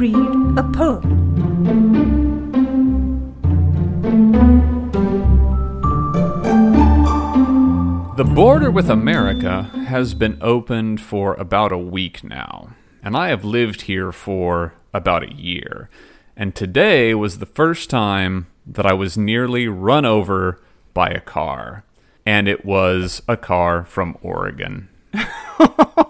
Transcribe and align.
read 0.00 0.16
a 0.56 0.62
poem. 0.72 1.36
The 8.16 8.24
border 8.24 8.70
with 8.70 8.88
America 8.88 9.64
has 9.88 10.14
been 10.14 10.38
opened 10.40 11.02
for 11.02 11.34
about 11.34 11.70
a 11.70 11.76
week 11.76 12.24
now, 12.24 12.70
and 13.02 13.14
I 13.14 13.28
have 13.28 13.44
lived 13.44 13.82
here 13.82 14.10
for 14.10 14.72
about 14.94 15.22
a 15.22 15.34
year. 15.34 15.90
And 16.34 16.54
today 16.54 17.14
was 17.14 17.38
the 17.38 17.44
first 17.44 17.90
time 17.90 18.46
that 18.66 18.86
I 18.86 18.94
was 18.94 19.18
nearly 19.18 19.68
run 19.68 20.06
over 20.06 20.62
by 20.94 21.10
a 21.10 21.20
car, 21.20 21.84
and 22.24 22.48
it 22.48 22.64
was 22.64 23.20
a 23.28 23.36
car 23.36 23.84
from 23.84 24.16
Oregon. 24.22 24.88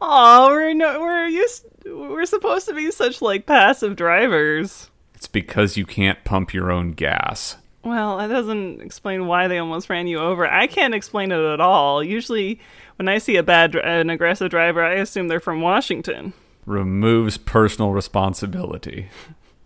Oh, 0.00 0.48
we're 0.50 0.74
no, 0.74 1.00
we're 1.00 1.26
used. 1.26 1.66
We're 1.84 2.26
supposed 2.26 2.66
to 2.68 2.74
be 2.74 2.90
such 2.90 3.20
like 3.22 3.46
passive 3.46 3.96
drivers. 3.96 4.90
It's 5.14 5.26
because 5.26 5.76
you 5.76 5.86
can't 5.86 6.24
pump 6.24 6.52
your 6.52 6.70
own 6.70 6.92
gas. 6.92 7.56
Well, 7.82 8.16
that 8.16 8.28
doesn't 8.28 8.80
explain 8.80 9.26
why 9.26 9.46
they 9.46 9.58
almost 9.58 9.90
ran 9.90 10.06
you 10.06 10.18
over. 10.18 10.46
I 10.46 10.66
can't 10.66 10.94
explain 10.94 11.30
it 11.32 11.38
at 11.38 11.60
all. 11.60 12.02
Usually, 12.02 12.58
when 12.96 13.08
I 13.08 13.18
see 13.18 13.36
a 13.36 13.42
bad, 13.42 13.74
an 13.76 14.08
aggressive 14.08 14.50
driver, 14.50 14.82
I 14.82 14.94
assume 14.94 15.28
they're 15.28 15.40
from 15.40 15.60
Washington. 15.60 16.32
Removes 16.64 17.36
personal 17.36 17.92
responsibility. 17.92 19.08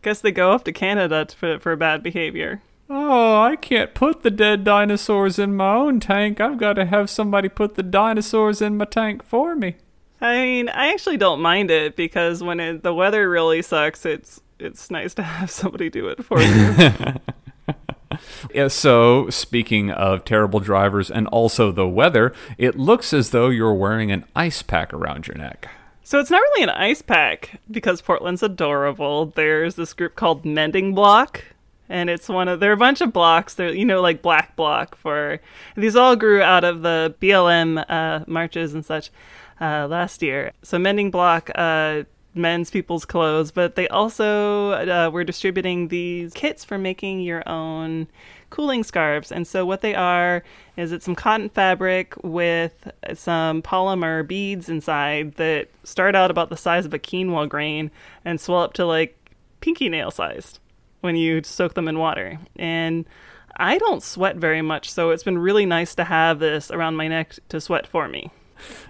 Guess 0.02 0.20
they 0.20 0.32
go 0.32 0.52
up 0.52 0.64
to 0.64 0.72
Canada 0.72 1.24
to, 1.26 1.36
for 1.36 1.58
for 1.60 1.76
bad 1.76 2.02
behavior. 2.02 2.60
Oh, 2.90 3.40
I 3.42 3.56
can't 3.56 3.94
put 3.94 4.22
the 4.22 4.30
dead 4.30 4.64
dinosaurs 4.64 5.38
in 5.38 5.54
my 5.54 5.74
own 5.74 6.00
tank. 6.00 6.40
I've 6.40 6.58
got 6.58 6.72
to 6.74 6.86
have 6.86 7.10
somebody 7.10 7.48
put 7.48 7.74
the 7.74 7.82
dinosaurs 7.82 8.62
in 8.62 8.78
my 8.78 8.86
tank 8.86 9.22
for 9.22 9.54
me. 9.54 9.76
I 10.20 10.42
mean, 10.42 10.68
I 10.68 10.92
actually 10.92 11.16
don't 11.16 11.40
mind 11.40 11.70
it 11.70 11.96
because 11.96 12.42
when 12.42 12.60
it, 12.60 12.82
the 12.82 12.92
weather 12.94 13.28
really 13.28 13.62
sucks, 13.62 14.04
it's 14.04 14.40
it's 14.58 14.90
nice 14.90 15.14
to 15.14 15.22
have 15.24 15.50
somebody 15.50 15.90
do 15.90 16.08
it 16.08 16.24
for 16.24 16.40
you. 16.40 17.14
Yeah, 18.54 18.68
so, 18.68 19.28
speaking 19.30 19.90
of 19.90 20.24
terrible 20.24 20.60
drivers 20.60 21.10
and 21.10 21.26
also 21.28 21.70
the 21.70 21.88
weather, 21.88 22.32
it 22.56 22.76
looks 22.78 23.12
as 23.12 23.30
though 23.30 23.48
you're 23.48 23.74
wearing 23.74 24.10
an 24.10 24.24
ice 24.34 24.62
pack 24.62 24.92
around 24.92 25.26
your 25.26 25.36
neck. 25.36 25.68
So 26.02 26.18
it's 26.18 26.30
not 26.30 26.40
really 26.40 26.62
an 26.62 26.70
ice 26.70 27.02
pack 27.02 27.60
because 27.70 28.00
Portland's 28.00 28.42
adorable. 28.42 29.26
There's 29.26 29.74
this 29.74 29.92
group 29.92 30.16
called 30.16 30.44
Mending 30.44 30.94
Block, 30.94 31.44
and 31.88 32.10
it's 32.10 32.28
one 32.28 32.48
of 32.48 32.60
there 32.60 32.70
are 32.70 32.74
a 32.74 32.76
bunch 32.76 33.00
of 33.00 33.12
blocks. 33.12 33.54
They're 33.54 33.74
you 33.74 33.84
know 33.84 34.00
like 34.00 34.22
Black 34.22 34.56
Bloc 34.56 34.96
for 34.96 35.40
these 35.76 35.96
all 35.96 36.16
grew 36.16 36.42
out 36.42 36.64
of 36.64 36.82
the 36.82 37.14
BLM 37.20 37.84
uh, 37.88 38.24
marches 38.26 38.74
and 38.74 38.84
such 38.84 39.10
uh, 39.60 39.86
last 39.88 40.22
year. 40.22 40.52
So 40.62 40.78
Mending 40.78 41.10
Block. 41.10 41.50
Uh, 41.54 42.04
mends 42.34 42.70
people's 42.70 43.04
clothes, 43.04 43.50
but 43.50 43.74
they 43.74 43.88
also 43.88 44.70
uh, 44.72 45.10
were 45.12 45.24
distributing 45.24 45.88
these 45.88 46.32
kits 46.32 46.64
for 46.64 46.78
making 46.78 47.20
your 47.20 47.46
own 47.48 48.06
cooling 48.50 48.84
scarves. 48.84 49.30
And 49.30 49.46
so, 49.46 49.66
what 49.66 49.80
they 49.82 49.94
are 49.94 50.42
is 50.76 50.92
it's 50.92 51.04
some 51.04 51.14
cotton 51.14 51.48
fabric 51.50 52.14
with 52.22 52.90
some 53.14 53.60
polymer 53.60 54.26
beads 54.26 54.68
inside 54.68 55.34
that 55.34 55.68
start 55.84 56.14
out 56.14 56.30
about 56.30 56.48
the 56.48 56.56
size 56.56 56.86
of 56.86 56.94
a 56.94 56.98
quinoa 56.98 57.48
grain 57.48 57.90
and 58.24 58.40
swell 58.40 58.62
up 58.62 58.72
to 58.74 58.86
like 58.86 59.16
pinky 59.60 59.88
nail 59.88 60.10
sized 60.10 60.60
when 61.00 61.16
you 61.16 61.42
soak 61.42 61.74
them 61.74 61.88
in 61.88 61.98
water. 61.98 62.38
And 62.56 63.06
I 63.56 63.78
don't 63.78 64.02
sweat 64.02 64.36
very 64.36 64.62
much, 64.62 64.90
so 64.90 65.10
it's 65.10 65.24
been 65.24 65.38
really 65.38 65.66
nice 65.66 65.94
to 65.96 66.04
have 66.04 66.38
this 66.38 66.70
around 66.70 66.96
my 66.96 67.08
neck 67.08 67.34
to 67.48 67.60
sweat 67.60 67.86
for 67.86 68.08
me. 68.08 68.30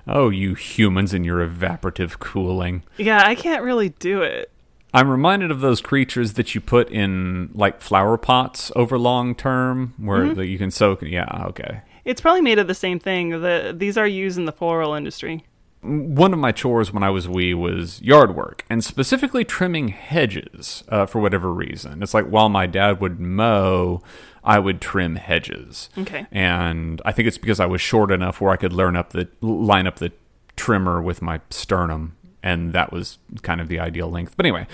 Oh, 0.07 0.31
you 0.31 0.55
humans 0.55 1.13
and 1.13 1.25
your 1.25 1.47
evaporative 1.47 2.19
cooling. 2.19 2.83
Yeah, 2.97 3.23
I 3.25 3.35
can't 3.35 3.63
really 3.63 3.91
do 3.91 4.23
it. 4.23 4.51
I'm 4.95 5.11
reminded 5.11 5.51
of 5.51 5.61
those 5.61 5.81
creatures 5.81 6.35
that 6.35 6.55
you 6.55 6.61
put 6.61 6.91
in 6.91 7.51
like 7.55 7.81
flower 7.81 8.17
pots 8.17 8.73
over 8.75 8.99
long 8.99 9.35
term 9.35 9.95
where 9.99 10.25
mm-hmm. 10.25 10.35
the, 10.35 10.47
you 10.47 10.59
can 10.59 10.71
soak. 10.71 11.03
Yeah, 11.03 11.45
okay. 11.49 11.83
It's 12.05 12.23
probably 12.23 12.41
made 12.41 12.59
of 12.59 12.69
the 12.69 12.75
same 12.75 12.99
thing. 12.99 13.31
The, 13.43 13.75
these 13.77 13.99
are 13.99 14.07
used 14.07 14.39
in 14.39 14.47
the 14.47 14.53
floral 14.53 14.95
industry. 14.95 15.45
One 15.81 16.33
of 16.33 16.39
my 16.39 16.51
chores 16.51 16.93
when 16.93 17.03
I 17.03 17.11
was 17.11 17.29
wee 17.29 17.55
was 17.55 18.03
yard 18.03 18.35
work, 18.35 18.65
and 18.69 18.83
specifically 18.83 19.45
trimming 19.45 19.89
hedges 19.89 20.83
uh, 20.89 21.07
for 21.07 21.21
whatever 21.21 21.53
reason. 21.53 22.03
It's 22.03 22.15
like 22.15 22.27
while 22.27 22.49
my 22.49 22.67
dad 22.67 23.01
would 23.01 23.21
mow, 23.21 24.03
I 24.43 24.59
would 24.59 24.81
trim 24.81 25.17
hedges. 25.17 25.89
Okay. 25.97 26.27
And 26.33 27.01
I 27.05 27.13
think 27.13 27.29
it's 27.29 27.39
because 27.39 27.61
I 27.61 27.67
was 27.67 27.81
short 27.81 28.11
enough 28.11 28.41
where 28.41 28.51
I 28.51 28.57
could 28.57 28.73
learn 28.73 28.97
up 28.97 29.11
the 29.11 29.29
line 29.41 29.87
up 29.87 29.97
the 29.97 30.13
trimmer 30.57 31.01
with 31.01 31.23
my 31.23 31.41
sternum, 31.51 32.17
and 32.43 32.73
that 32.73 32.93
was 32.93 33.19
kind 33.43 33.61
of 33.61 33.69
the 33.69 33.79
ideal 33.79 34.11
length. 34.11 34.37
But 34.37 34.47
anyway, 34.47 34.67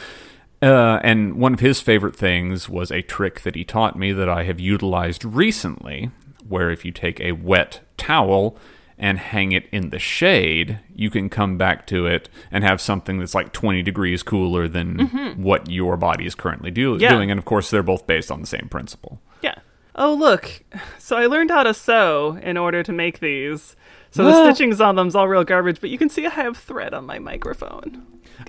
uh, 0.62 1.00
and 1.04 1.34
one 1.34 1.52
of 1.52 1.60
his 1.60 1.80
favorite 1.80 2.16
things 2.16 2.68
was 2.68 2.90
a 2.90 3.02
trick 3.02 3.42
that 3.42 3.54
he 3.54 3.64
taught 3.64 3.98
me 3.98 4.12
that 4.12 4.28
I 4.28 4.44
have 4.44 4.58
utilized 4.58 5.24
recently, 5.24 6.10
where 6.48 6.70
if 6.70 6.84
you 6.84 6.92
take 6.92 7.20
a 7.20 7.32
wet 7.32 7.80
towel 7.98 8.56
and 8.98 9.18
hang 9.18 9.52
it 9.52 9.66
in 9.72 9.90
the 9.90 9.98
shade, 9.98 10.78
you 10.94 11.10
can 11.10 11.28
come 11.28 11.56
back 11.58 11.86
to 11.88 12.06
it 12.06 12.28
and 12.50 12.62
have 12.64 12.80
something 12.80 13.18
that's 13.18 13.34
like 13.34 13.52
20 13.52 13.82
degrees 13.82 14.22
cooler 14.22 14.68
than 14.68 15.34
what 15.36 15.68
your 15.70 15.96
body 15.96 16.26
is 16.26 16.34
currently 16.34 16.70
do- 16.70 16.96
Yeah. 17.00 17.10
doing. 17.10 17.30
And 17.30 17.38
of 17.38 17.44
course, 17.44 17.70
they're 17.70 17.82
both 17.82 18.06
based 18.06 18.30
on 18.30 18.40
the 18.40 18.46
same 18.46 18.68
principle. 18.70 19.20
Yeah. 19.42 19.54
Oh, 19.96 20.14
look. 20.14 20.62
So 20.98 21.16
I 21.16 21.26
learned 21.26 21.50
how 21.50 21.62
to 21.64 21.74
sew 21.74 22.38
in 22.42 22.56
order 22.56 22.82
to 22.82 22.92
make 22.92 23.20
these. 23.20 23.76
So 24.10 24.22
the 24.24 24.30
Ah. 24.30 24.44
stitchings 24.52 24.80
on 24.84 24.94
them's 24.94 25.16
all 25.16 25.26
real 25.26 25.42
garbage, 25.44 25.80
but 25.80 25.90
you 25.90 25.98
can 25.98 26.08
see 26.08 26.24
I 26.26 26.30
have 26.30 26.56
thread 26.56 26.94
on 26.94 27.04
my 27.04 27.18
microphone. 27.18 28.02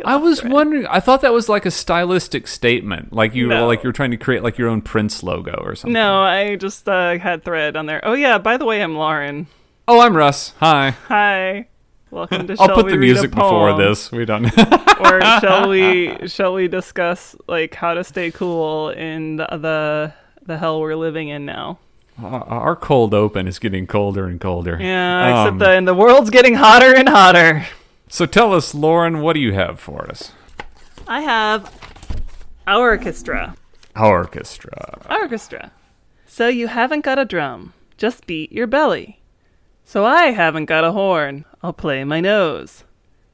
I 0.03 0.15
was 0.15 0.41
thread. 0.41 0.51
wondering. 0.53 0.85
I 0.87 0.99
thought 0.99 1.21
that 1.21 1.33
was 1.33 1.49
like 1.49 1.65
a 1.65 1.71
stylistic 1.71 2.47
statement, 2.47 3.13
like 3.13 3.33
you 3.33 3.47
No. 3.47 3.65
like 3.67 3.83
you 3.83 3.89
were 3.89 3.93
trying 3.93 4.11
to 4.11 4.17
create 4.17 4.43
like 4.43 4.57
your 4.59 4.69
own 4.69 4.81
Prince 4.81 5.23
logo 5.23 5.59
or 5.63 5.75
something. 5.75 5.93
No, 5.93 6.21
I 6.21 6.55
just 6.55 6.87
uh, 6.87 7.17
had 7.17 7.43
thread 7.43 7.75
on 7.75 7.85
there. 7.87 7.99
Oh 8.03 8.13
yeah, 8.13 8.37
by 8.37 8.57
the 8.57 8.65
way, 8.65 8.81
I'm 8.81 8.95
Lauren. 8.95 9.47
Oh, 9.87 9.99
I'm 9.99 10.17
Russ. 10.17 10.53
Hi. 10.59 10.91
Hi. 11.07 11.67
Welcome 12.09 12.47
to 12.47 12.53
I'll 12.59 12.67
Shall 12.67 12.75
put 12.75 12.85
We 12.85 12.91
the 12.93 12.97
Read 12.97 13.09
a 13.11 13.13
music 13.13 13.31
before 13.31 13.77
this. 13.77 14.11
We 14.11 14.25
don't. 14.25 14.45
or 14.99 15.21
shall 15.21 15.69
we 15.69 16.17
shall 16.27 16.53
we 16.53 16.67
discuss 16.67 17.35
like 17.47 17.75
how 17.75 17.93
to 17.93 18.03
stay 18.03 18.31
cool 18.31 18.89
in 18.89 19.35
the 19.35 19.45
the, 19.51 20.13
the 20.45 20.57
hell 20.57 20.81
we're 20.81 20.95
living 20.95 21.29
in 21.29 21.45
now? 21.45 21.77
Our 22.21 22.75
cold 22.77 23.13
open 23.13 23.47
is 23.47 23.59
getting 23.59 23.87
colder 23.87 24.25
and 24.25 24.39
colder. 24.39 24.77
Yeah, 24.79 25.41
Um, 25.41 25.47
except 25.47 25.59
the 25.59 25.69
and 25.71 25.87
the 25.87 25.93
world's 25.93 26.29
getting 26.29 26.55
hotter 26.55 26.95
and 26.95 27.09
hotter. 27.09 27.65
So 28.07 28.25
tell 28.25 28.53
us, 28.53 28.73
Lauren, 28.73 29.21
what 29.21 29.33
do 29.33 29.39
you 29.41 29.53
have 29.53 29.79
for 29.79 30.09
us? 30.09 30.31
I 31.07 31.21
have 31.21 31.71
our 32.65 32.89
orchestra. 32.91 33.55
Orchestra. 33.95 35.05
Orchestra. 35.09 35.71
So 36.25 36.47
you 36.47 36.67
haven't 36.67 37.01
got 37.01 37.19
a 37.19 37.25
drum, 37.25 37.73
just 37.97 38.25
beat 38.25 38.51
your 38.51 38.67
belly. 38.67 39.19
So 39.87 40.03
I 40.03 40.31
haven't 40.31 40.65
got 40.65 40.83
a 40.83 40.93
horn, 40.93 41.45
I'll 41.61 41.71
play 41.71 42.03
my 42.03 42.19
nose. 42.19 42.83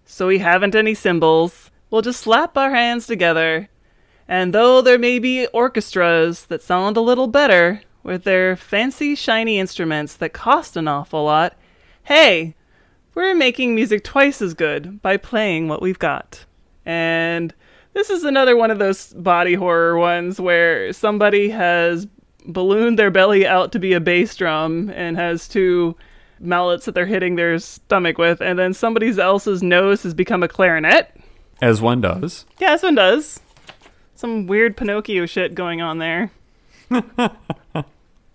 So 0.06 0.28
we 0.28 0.40
haven't 0.40 0.76
any 0.76 0.94
cymbals, 0.94 1.72
we'll 1.90 2.02
just 2.02 2.20
slap 2.20 2.58
our 2.58 2.72
hands 2.72 3.08
together. 3.08 3.70
And 4.28 4.54
though 4.54 4.82
there 4.82 5.00
may 5.00 5.18
be 5.18 5.48
orchestras 5.48 6.46
that 6.48 6.62
sound 6.62 6.98
a 6.98 7.02
little 7.02 7.28
better 7.28 7.82
with 8.04 8.26
their 8.26 8.58
fancy 8.58 9.16
shiny 9.16 9.60
instruments 9.60 10.18
that 10.18 10.34
cost 10.34 10.76
an 10.76 10.90
awful 10.90 11.24
lot, 11.24 11.56
hey, 12.04 12.54
we're 13.16 13.34
making 13.34 13.74
music 13.74 14.04
twice 14.04 14.42
as 14.42 14.54
good 14.54 15.02
by 15.02 15.16
playing 15.16 15.70
what 15.70 15.82
we've 15.82 16.00
got. 16.00 16.44
And 16.86 17.56
this 17.94 18.10
is 18.10 18.26
another 18.26 18.58
one 18.58 18.72
of 18.72 18.80
those 18.80 19.14
body 19.14 19.54
horror 19.54 19.98
ones 19.98 20.38
where 20.38 20.92
somebody 20.92 21.50
has 21.50 22.08
ballooned 22.46 23.00
their 23.00 23.10
belly 23.10 23.48
out 23.48 23.72
to 23.72 23.80
be 23.80 23.94
a 23.94 24.02
bass 24.02 24.36
drum 24.36 24.90
and 24.94 25.16
has 25.16 25.48
two 25.48 25.96
mallets 26.42 26.86
that 26.86 26.94
they're 26.96 27.06
hitting 27.06 27.36
their 27.36 27.58
stomach 27.60 28.18
with, 28.18 28.42
and 28.42 28.58
then 28.58 28.74
somebody 28.74 29.18
else's 29.20 29.62
nose 29.64 30.04
has 30.04 30.14
become 30.14 30.44
a 30.44 30.48
clarinet. 30.48 31.16
As 31.62 31.82
one 31.82 32.02
does. 32.02 32.46
Yeah, 32.60 32.74
as 32.74 32.84
one 32.84 32.96
does. 32.96 33.40
Some 34.16 34.48
weird 34.48 34.76
Pinocchio 34.78 35.26
shit 35.26 35.56
going 35.56 35.82
on 35.82 35.98
there. 36.00 36.32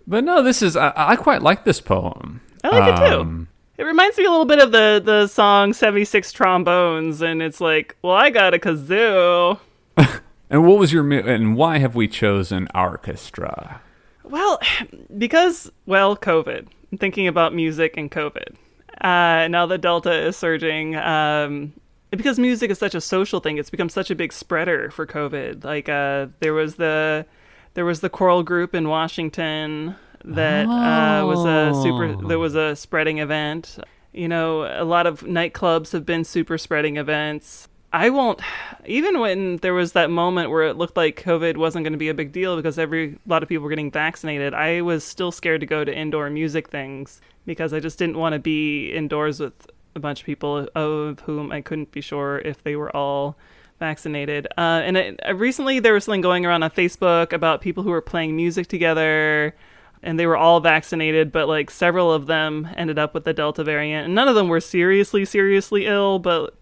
But 0.07 0.23
no, 0.23 0.41
this 0.41 0.61
is. 0.61 0.77
I, 0.77 0.93
I 0.95 1.15
quite 1.17 1.41
like 1.41 1.65
this 1.65 1.81
poem. 1.81 2.39
I 2.63 2.69
like 2.69 2.93
it 2.93 3.09
too. 3.09 3.19
Um, 3.19 3.47
It 3.77 3.83
reminds 3.83 4.17
me 4.17 4.23
a 4.23 4.29
little 4.31 4.45
bit 4.45 4.59
of 4.59 4.71
the 4.71 5.01
the 5.03 5.27
song 5.27 5.73
76 5.73 6.31
Trombones, 6.31 7.21
and 7.21 7.41
it's 7.41 7.59
like, 7.59 7.95
well, 8.01 8.13
I 8.15 8.29
got 8.29 8.53
a 8.53 8.57
kazoo. 8.57 9.59
And 10.49 10.65
what 10.65 10.77
was 10.79 10.93
your 10.93 11.11
and 11.11 11.57
why 11.57 11.79
have 11.79 11.93
we 11.93 12.07
chosen 12.07 12.69
orchestra? 12.73 13.81
Well, 14.23 14.61
because, 15.17 15.69
well, 15.85 16.15
COVID. 16.15 16.67
Thinking 16.99 17.27
about 17.27 17.53
music 17.53 17.95
and 17.97 18.11
COVID. 18.11 18.55
Uh, 19.01 19.47
now 19.47 19.65
that 19.67 19.81
Delta 19.81 20.27
is 20.27 20.35
surging. 20.35 20.95
Um, 20.95 21.73
because 22.11 22.39
music 22.39 22.71
is 22.71 22.79
such 22.79 22.95
a 22.95 23.01
social 23.01 23.39
thing, 23.39 23.57
it's 23.57 23.69
become 23.69 23.89
such 23.89 24.09
a 24.09 24.15
big 24.15 24.33
spreader 24.33 24.89
for 24.91 25.05
COVID. 25.05 25.63
Like, 25.63 25.89
uh, 25.89 26.27
there 26.39 26.53
was 26.53 26.75
the 26.75 27.25
there 27.73 27.85
was 27.85 27.99
the 27.99 28.09
choral 28.09 28.41
group 28.41 28.73
in 28.73 28.87
Washington 28.89 29.95
that 30.25 30.65
uh, 30.65 31.25
was 31.25 31.45
a 31.45 31.79
super 31.83 32.15
that 32.27 32.39
was 32.39 32.55
a 32.55 32.75
spreading 32.75 33.19
event. 33.19 33.77
You 34.13 34.27
know, 34.27 34.63
a 34.63 34.83
lot 34.83 35.05
of 35.05 35.21
nightclubs 35.21 35.91
have 35.91 36.05
been 36.05 36.23
super 36.23 36.57
spreading 36.57 36.97
events. 36.97 37.67
I 37.93 38.09
won't. 38.09 38.41
Even 38.85 39.19
when 39.19 39.57
there 39.57 39.73
was 39.73 39.93
that 39.93 40.09
moment 40.09 40.49
where 40.49 40.63
it 40.63 40.77
looked 40.77 40.97
like 40.97 41.21
COVID 41.21 41.57
wasn't 41.57 41.83
going 41.83 41.93
to 41.93 41.97
be 41.97 42.09
a 42.09 42.13
big 42.13 42.31
deal 42.31 42.55
because 42.55 42.77
every 42.77 43.13
a 43.13 43.29
lot 43.29 43.43
of 43.43 43.49
people 43.49 43.63
were 43.63 43.69
getting 43.69 43.91
vaccinated, 43.91 44.53
I 44.53 44.81
was 44.81 45.03
still 45.03 45.31
scared 45.31 45.61
to 45.61 45.67
go 45.67 45.85
to 45.85 45.95
indoor 45.95 46.29
music 46.29 46.69
things 46.69 47.21
because 47.45 47.73
I 47.73 47.79
just 47.79 47.97
didn't 47.97 48.17
want 48.17 48.33
to 48.33 48.39
be 48.39 48.91
indoors 48.91 49.39
with 49.39 49.69
a 49.95 49.99
bunch 49.99 50.19
of 50.19 50.25
people 50.25 50.67
of 50.75 51.21
whom 51.21 51.51
I 51.51 51.61
couldn't 51.61 51.91
be 51.91 52.01
sure 52.01 52.39
if 52.39 52.63
they 52.63 52.75
were 52.75 52.93
all 52.95 53.37
vaccinated. 53.79 54.47
Uh, 54.57 54.81
and 54.83 54.97
it, 54.97 55.19
uh, 55.27 55.35
recently 55.35 55.79
there 55.79 55.93
was 55.93 56.03
something 56.03 56.21
going 56.21 56.45
around 56.45 56.63
on 56.63 56.71
Facebook 56.71 57.31
about 57.31 57.61
people 57.61 57.83
who 57.83 57.89
were 57.89 58.01
playing 58.01 58.35
music 58.35 58.67
together 58.67 59.55
and 60.03 60.19
they 60.19 60.27
were 60.27 60.37
all 60.37 60.59
vaccinated, 60.59 61.31
but 61.31 61.47
like 61.47 61.71
several 61.71 62.11
of 62.11 62.27
them 62.27 62.67
ended 62.75 62.99
up 62.99 63.13
with 63.13 63.23
the 63.23 63.33
Delta 63.33 63.63
variant. 63.63 64.05
And 64.05 64.15
none 64.15 64.27
of 64.27 64.35
them 64.35 64.47
were 64.47 64.59
seriously, 64.59 65.25
seriously 65.25 65.85
ill, 65.85 66.19
but 66.19 66.56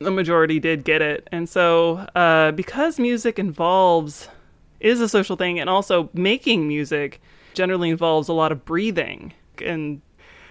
the 0.00 0.10
majority 0.10 0.58
did 0.58 0.84
get 0.84 1.02
it. 1.02 1.28
And 1.30 1.48
so, 1.48 2.06
uh, 2.16 2.50
because 2.52 2.98
music 2.98 3.38
involves, 3.38 4.28
is 4.80 5.00
a 5.00 5.08
social 5.08 5.36
thing, 5.36 5.60
and 5.60 5.70
also 5.70 6.10
making 6.14 6.66
music 6.66 7.20
generally 7.54 7.90
involves 7.90 8.28
a 8.28 8.32
lot 8.32 8.50
of 8.50 8.64
breathing. 8.64 9.32
And 9.64 10.00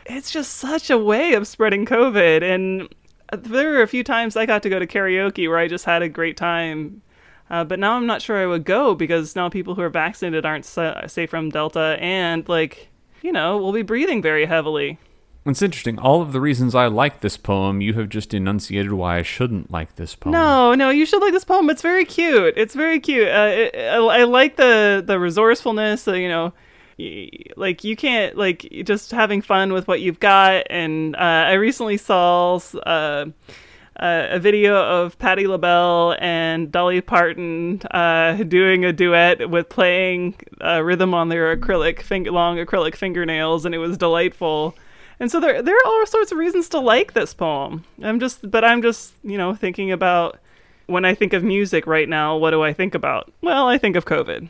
it's 0.06 0.32
just 0.32 0.58
such 0.58 0.90
a 0.90 0.98
way 0.98 1.34
of 1.34 1.48
spreading 1.48 1.86
COVID. 1.86 2.44
And 2.44 2.88
there 3.32 3.72
were 3.72 3.82
a 3.82 3.88
few 3.88 4.04
times 4.04 4.36
I 4.36 4.46
got 4.46 4.64
to 4.64 4.70
go 4.70 4.80
to 4.80 4.88
karaoke 4.88 5.50
where 5.50 5.58
I 5.58 5.68
just 5.68 5.86
had 5.86 6.04
a 6.04 6.10
great 6.10 6.38
time. 6.38 7.02
Uh, 7.50 7.64
but 7.64 7.80
now 7.80 7.94
I'm 7.94 8.06
not 8.06 8.22
sure 8.22 8.38
I 8.38 8.46
would 8.46 8.66
go 8.66 8.94
because 8.94 9.36
now 9.36 9.50
people 9.50 9.74
who 9.74 9.82
are 9.82 9.90
vaccinated 9.90 10.46
aren't 10.46 10.66
sa- 10.66 11.08
safe 11.08 11.32
from 11.32 11.50
Delta, 11.50 11.98
and 12.00 12.48
like, 12.48 12.90
you 13.24 13.32
know, 13.32 13.58
we'll 13.58 13.72
be 13.72 13.82
breathing 13.82 14.22
very 14.22 14.46
heavily. 14.46 15.00
It's 15.46 15.62
interesting. 15.62 15.98
All 15.98 16.22
of 16.22 16.32
the 16.34 16.42
reasons 16.42 16.76
I 16.76 16.88
like 16.88 17.22
this 17.22 17.38
poem, 17.38 17.82
you 17.82 17.94
have 17.94 18.10
just 18.10 18.34
enunciated 18.34 18.92
why 18.92 19.18
I 19.18 19.22
shouldn't 19.24 19.72
like 19.72 19.96
this 19.96 20.14
poem. 20.14 20.34
No, 20.34 20.76
no, 20.76 20.90
you 20.90 21.06
should 21.06 21.22
like 21.22 21.34
this 21.34 21.46
poem. 21.46 21.70
It's 21.70 21.82
very 21.82 22.06
cute. 22.06 22.54
It's 22.58 22.76
very 22.76 23.00
cute. 23.00 23.28
Uh, 23.30 23.50
it, 23.52 23.76
I, 23.76 23.96
I 23.98 24.24
like 24.26 24.58
the 24.58 25.02
the 25.06 25.18
resourcefulness. 25.20 26.06
You 26.08 26.28
know, 26.28 26.54
y- 27.00 27.30
like 27.56 27.84
you 27.84 27.96
can't 27.96 28.38
like 28.38 28.68
just 28.84 29.12
having 29.12 29.42
fun 29.42 29.72
with 29.74 29.88
what 29.88 30.02
you've 30.02 30.20
got. 30.20 30.68
And 30.70 31.16
uh, 31.16 31.20
I 31.20 31.54
recently 31.54 31.98
saw 31.98 32.60
uh, 32.86 33.26
uh, 34.00 34.28
a 34.30 34.40
video 34.40 34.76
of 34.76 35.18
Patti 35.20 35.48
LaBelle 35.48 36.16
and 36.20 36.70
Dolly 36.72 37.02
Parton 37.02 37.82
uh, 37.92 38.34
doing 38.44 38.84
a 38.86 38.94
duet 38.94 39.50
with 39.50 39.70
playing 39.70 40.36
uh, 40.64 40.84
rhythm 40.84 41.14
on 41.14 41.30
their 41.30 41.56
acrylic 41.58 42.02
fing- 42.02 42.26
long 42.26 42.58
acrylic 42.58 42.96
fingernails, 42.96 43.66
and 43.66 43.74
it 43.74 43.80
was 43.80 43.98
delightful. 43.98 44.76
And 45.20 45.32
so 45.32 45.40
there 45.40 45.62
there 45.62 45.76
are 45.76 45.86
all 45.86 46.06
sorts 46.06 46.32
of 46.32 46.38
reasons 46.38 46.70
to 46.70 46.80
like 46.80 47.14
this 47.14 47.34
poem. 47.34 47.84
I'm 48.02 48.20
just 48.20 48.50
but 48.50 48.64
I'm 48.64 48.82
just, 48.82 49.14
you 49.24 49.38
know, 49.38 49.54
thinking 49.54 49.92
about 49.92 50.40
when 50.88 51.06
I 51.06 51.14
think 51.14 51.34
of 51.34 51.44
music 51.44 51.86
right 51.86 52.10
now, 52.10 52.36
what 52.38 52.52
do 52.52 52.64
I 52.64 52.74
think 52.74 52.96
about? 52.96 53.32
Well, 53.42 53.68
I 53.68 53.78
think 53.78 53.96
of 53.96 54.06
COVID. 54.06 54.50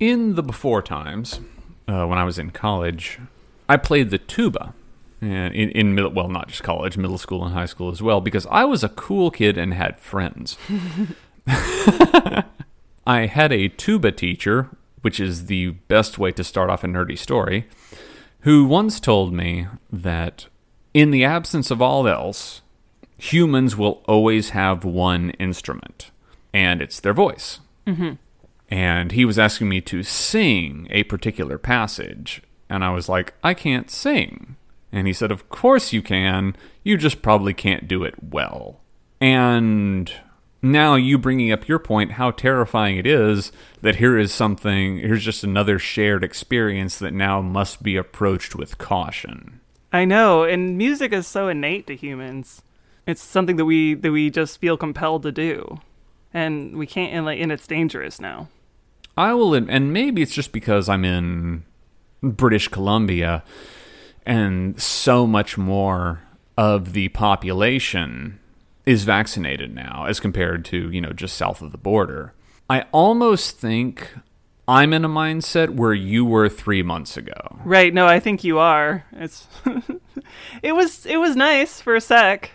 In 0.00 0.34
the 0.34 0.42
before 0.42 0.82
times, 0.82 1.40
uh, 1.86 2.06
when 2.06 2.18
I 2.18 2.24
was 2.24 2.38
in 2.38 2.50
college, 2.50 3.18
I 3.68 3.76
played 3.76 4.10
the 4.10 4.18
tuba. 4.18 4.74
And 5.20 5.54
in, 5.54 5.70
in 5.70 5.94
middle, 5.94 6.10
well, 6.10 6.28
not 6.28 6.48
just 6.48 6.62
college, 6.62 6.98
middle 6.98 7.16
school 7.16 7.44
and 7.44 7.54
high 7.54 7.66
school 7.66 7.90
as 7.90 8.02
well, 8.02 8.20
because 8.20 8.46
I 8.50 8.64
was 8.64 8.84
a 8.84 8.90
cool 8.90 9.30
kid 9.30 9.56
and 9.56 9.72
had 9.72 9.98
friends. 9.98 10.58
I 11.46 13.26
had 13.26 13.52
a 13.52 13.68
tuba 13.68 14.12
teacher, 14.12 14.68
which 15.00 15.20
is 15.20 15.46
the 15.46 15.70
best 15.88 16.18
way 16.18 16.32
to 16.32 16.44
start 16.44 16.68
off 16.68 16.84
a 16.84 16.88
nerdy 16.88 17.18
story, 17.18 17.66
who 18.44 18.66
once 18.66 19.00
told 19.00 19.32
me 19.32 19.66
that 19.90 20.46
in 20.92 21.10
the 21.10 21.24
absence 21.24 21.70
of 21.70 21.80
all 21.80 22.06
else, 22.06 22.60
humans 23.16 23.74
will 23.74 24.02
always 24.06 24.50
have 24.50 24.84
one 24.84 25.30
instrument, 25.30 26.10
and 26.52 26.82
it's 26.82 27.00
their 27.00 27.14
voice. 27.14 27.60
Mm-hmm. 27.86 28.12
And 28.68 29.12
he 29.12 29.24
was 29.24 29.38
asking 29.38 29.70
me 29.70 29.80
to 29.82 30.02
sing 30.02 30.86
a 30.90 31.04
particular 31.04 31.56
passage, 31.56 32.42
and 32.68 32.84
I 32.84 32.90
was 32.90 33.08
like, 33.08 33.32
I 33.42 33.54
can't 33.54 33.90
sing. 33.90 34.56
And 34.92 35.06
he 35.06 35.14
said, 35.14 35.30
Of 35.30 35.48
course 35.48 35.94
you 35.94 36.02
can, 36.02 36.54
you 36.82 36.98
just 36.98 37.22
probably 37.22 37.54
can't 37.54 37.88
do 37.88 38.04
it 38.04 38.14
well. 38.22 38.80
And 39.22 40.12
now 40.64 40.94
you 40.94 41.18
bringing 41.18 41.52
up 41.52 41.68
your 41.68 41.78
point 41.78 42.12
how 42.12 42.30
terrifying 42.30 42.96
it 42.96 43.06
is 43.06 43.52
that 43.82 43.96
here 43.96 44.18
is 44.18 44.32
something 44.32 44.98
here's 44.98 45.24
just 45.24 45.44
another 45.44 45.78
shared 45.78 46.24
experience 46.24 46.98
that 46.98 47.12
now 47.12 47.40
must 47.40 47.82
be 47.82 47.96
approached 47.96 48.54
with 48.54 48.78
caution 48.78 49.60
I 49.94 50.04
know, 50.06 50.42
and 50.42 50.76
music 50.76 51.12
is 51.12 51.24
so 51.24 51.46
innate 51.46 51.86
to 51.86 51.94
humans. 51.94 52.62
It's 53.06 53.22
something 53.22 53.54
that 53.56 53.64
we 53.64 53.94
that 53.94 54.10
we 54.10 54.28
just 54.28 54.58
feel 54.60 54.76
compelled 54.76 55.22
to 55.22 55.30
do, 55.30 55.78
and 56.32 56.76
we 56.76 56.84
can't. 56.84 57.14
And 57.14 57.24
like, 57.24 57.38
and 57.38 57.52
it's 57.52 57.68
dangerous 57.68 58.20
now. 58.20 58.48
i 59.16 59.32
will 59.32 59.54
and 59.54 59.92
maybe 59.92 60.20
it's 60.20 60.34
just 60.34 60.50
because 60.50 60.88
i'm 60.88 61.04
in 61.04 61.62
british 62.22 62.66
columbia 62.66 63.44
and 64.26 64.82
so 64.82 65.28
much 65.28 65.56
more 65.56 66.22
of 66.58 66.92
the 66.92 67.08
population 67.10 68.40
is 68.86 69.04
vaccinated 69.04 69.74
now 69.74 70.04
as 70.06 70.20
compared 70.20 70.64
to 70.64 70.90
you 70.90 71.00
know 71.00 71.12
just 71.12 71.36
south 71.36 71.62
of 71.62 71.72
the 71.72 71.78
border 71.78 72.34
i 72.68 72.82
almost 72.92 73.58
think 73.58 74.10
i'm 74.68 74.92
in 74.92 75.04
a 75.04 75.08
mindset 75.08 75.70
where 75.70 75.94
you 75.94 76.24
were 76.24 76.48
three 76.48 76.82
months 76.82 77.16
ago 77.16 77.32
Right? 77.64 77.94
No, 77.94 78.06
I 78.06 78.20
think 78.20 78.44
you 78.44 78.58
are. 78.58 79.06
It's 79.12 79.46
it 80.62 80.72
was 80.72 81.06
it 81.06 81.16
was 81.16 81.34
nice 81.34 81.80
for 81.80 81.94
a 81.96 82.00
sec. 82.00 82.50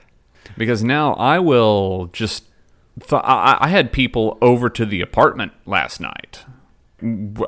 because 0.56 0.84
now 0.84 1.14
I 1.14 1.40
will 1.40 2.10
just. 2.14 2.46
Th- 3.00 3.22
I, 3.24 3.58
I 3.62 3.68
had 3.70 3.92
people 3.92 4.38
over 4.40 4.70
to 4.70 4.86
the 4.86 5.02
apartment 5.02 5.54
last 5.66 6.00
night. 6.00 6.44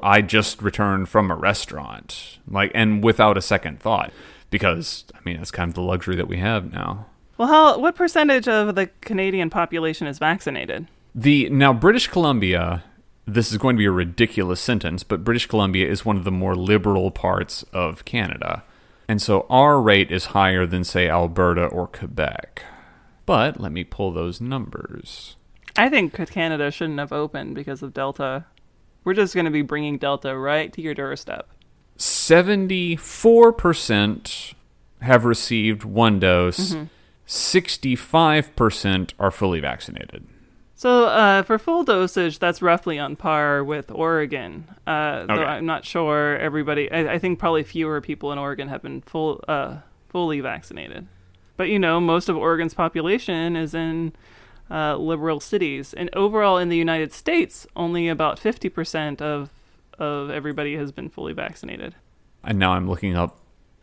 I 0.01 0.21
just 0.21 0.61
returned 0.63 1.07
from 1.09 1.29
a 1.29 1.35
restaurant, 1.35 2.39
like, 2.47 2.71
and 2.73 3.03
without 3.03 3.37
a 3.37 3.41
second 3.41 3.79
thought, 3.79 4.11
because 4.49 5.03
I 5.13 5.19
mean 5.23 5.37
that's 5.37 5.51
kind 5.51 5.69
of 5.69 5.75
the 5.75 5.81
luxury 5.81 6.15
that 6.15 6.27
we 6.27 6.37
have 6.37 6.71
now. 6.71 7.05
Well, 7.41 7.49
how 7.49 7.79
what 7.79 7.95
percentage 7.95 8.47
of 8.47 8.75
the 8.75 8.91
Canadian 9.01 9.49
population 9.49 10.05
is 10.05 10.19
vaccinated? 10.19 10.87
The 11.15 11.49
now 11.49 11.73
British 11.73 12.05
Columbia. 12.05 12.83
This 13.25 13.51
is 13.51 13.57
going 13.57 13.75
to 13.75 13.79
be 13.79 13.87
a 13.87 13.91
ridiculous 13.91 14.61
sentence, 14.61 15.01
but 15.01 15.23
British 15.23 15.47
Columbia 15.47 15.89
is 15.89 16.05
one 16.05 16.17
of 16.17 16.23
the 16.23 16.29
more 16.29 16.55
liberal 16.55 17.09
parts 17.09 17.63
of 17.73 18.05
Canada. 18.05 18.63
And 19.07 19.19
so 19.19 19.47
our 19.49 19.81
rate 19.81 20.11
is 20.11 20.25
higher 20.25 20.67
than, 20.67 20.83
say, 20.83 21.09
Alberta 21.09 21.65
or 21.65 21.87
Quebec. 21.87 22.63
But 23.25 23.59
let 23.59 23.71
me 23.71 23.85
pull 23.85 24.11
those 24.11 24.39
numbers. 24.39 25.35
I 25.75 25.89
think 25.89 26.13
Canada 26.29 26.69
shouldn't 26.69 26.99
have 26.99 27.11
opened 27.11 27.55
because 27.55 27.81
of 27.81 27.91
Delta. 27.91 28.45
We're 29.03 29.15
just 29.15 29.33
going 29.33 29.45
to 29.45 29.51
be 29.51 29.63
bringing 29.63 29.97
Delta 29.97 30.37
right 30.37 30.71
to 30.73 30.81
your 30.83 30.93
doorstep. 30.93 31.49
74% 31.97 34.53
have 35.01 35.25
received 35.25 35.83
one 35.83 36.19
dose, 36.19 36.73
mm-hmm. 36.73 36.83
65% 37.31 39.13
are 39.17 39.31
fully 39.31 39.61
vaccinated. 39.61 40.27
So, 40.75 41.05
uh, 41.05 41.43
for 41.43 41.57
full 41.57 41.83
dosage, 41.85 42.39
that's 42.39 42.61
roughly 42.61 42.99
on 42.99 43.15
par 43.15 43.63
with 43.63 43.89
Oregon. 43.89 44.65
Uh, 44.85 45.25
Though 45.27 45.33
Okay. 45.35 45.43
I'm 45.43 45.65
not 45.65 45.85
sure 45.85 46.37
everybody. 46.37 46.91
I, 46.91 47.13
I 47.13 47.19
think 47.19 47.39
probably 47.39 47.63
fewer 47.63 48.01
people 48.01 48.33
in 48.33 48.37
Oregon 48.37 48.67
have 48.67 48.81
been 48.81 49.01
full, 49.01 49.41
uh, 49.47 49.77
fully 50.09 50.41
vaccinated. 50.41 51.07
But 51.55 51.69
you 51.69 51.79
know, 51.79 52.01
most 52.01 52.27
of 52.27 52.35
Oregon's 52.35 52.73
population 52.73 53.55
is 53.55 53.73
in 53.73 54.11
uh, 54.69 54.97
liberal 54.97 55.39
cities, 55.39 55.93
and 55.93 56.09
overall 56.13 56.57
in 56.57 56.67
the 56.69 56.77
United 56.77 57.13
States, 57.13 57.65
only 57.75 58.09
about 58.09 58.39
50% 58.39 59.21
of 59.21 59.51
of 59.99 60.31
everybody 60.31 60.75
has 60.75 60.91
been 60.91 61.09
fully 61.09 61.31
vaccinated. 61.31 61.95
And 62.43 62.57
now 62.57 62.71
I'm 62.71 62.89
looking 62.89 63.15
up 63.15 63.39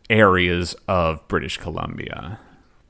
areas 0.09 0.75
of 0.87 1.25
British 1.29 1.57
Columbia. 1.57 2.39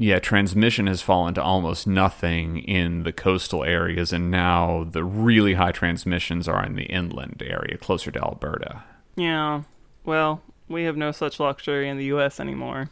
Yeah, 0.02 0.20
transmission 0.20 0.88
has 0.88 1.02
fallen 1.02 1.34
to 1.34 1.44
almost 1.44 1.86
nothing 1.86 2.58
in 2.60 3.04
the 3.04 3.12
coastal 3.12 3.66
areas, 3.66 4.14
and 4.14 4.32
now 4.32 4.88
the 4.90 5.04
really 5.04 5.56
high 5.56 5.74
transmissions 5.74 6.48
are 6.48 6.66
in 6.66 6.76
the 6.78 6.86
inland 6.86 7.44
area, 7.46 7.76
closer 7.78 8.10
to 8.12 8.22
Alberta. 8.24 8.84
Yeah. 9.18 9.64
Well, 10.06 10.42
we 10.70 10.84
have 10.84 10.96
no 10.96 11.12
such 11.12 11.38
luxury 11.38 11.90
in 11.90 11.98
the 11.98 12.06
U.S. 12.06 12.40
anymore, 12.40 12.90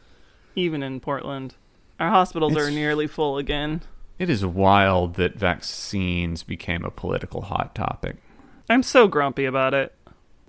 even 0.54 0.84
in 0.84 1.00
Portland. 1.00 1.56
Our 1.98 2.10
hospitals 2.10 2.58
are 2.58 2.70
nearly 2.70 3.08
full 3.08 3.38
again. 3.38 3.84
It 4.20 4.30
is 4.30 4.46
wild 4.46 5.16
that 5.16 5.36
vaccines 5.36 6.44
became 6.44 6.84
a 6.84 6.92
political 6.92 7.44
hot 7.44 7.74
topic. 7.74 8.18
I'm 8.70 8.84
so 8.84 9.08
grumpy 9.08 9.46
about 9.46 9.74
it. 9.74 9.96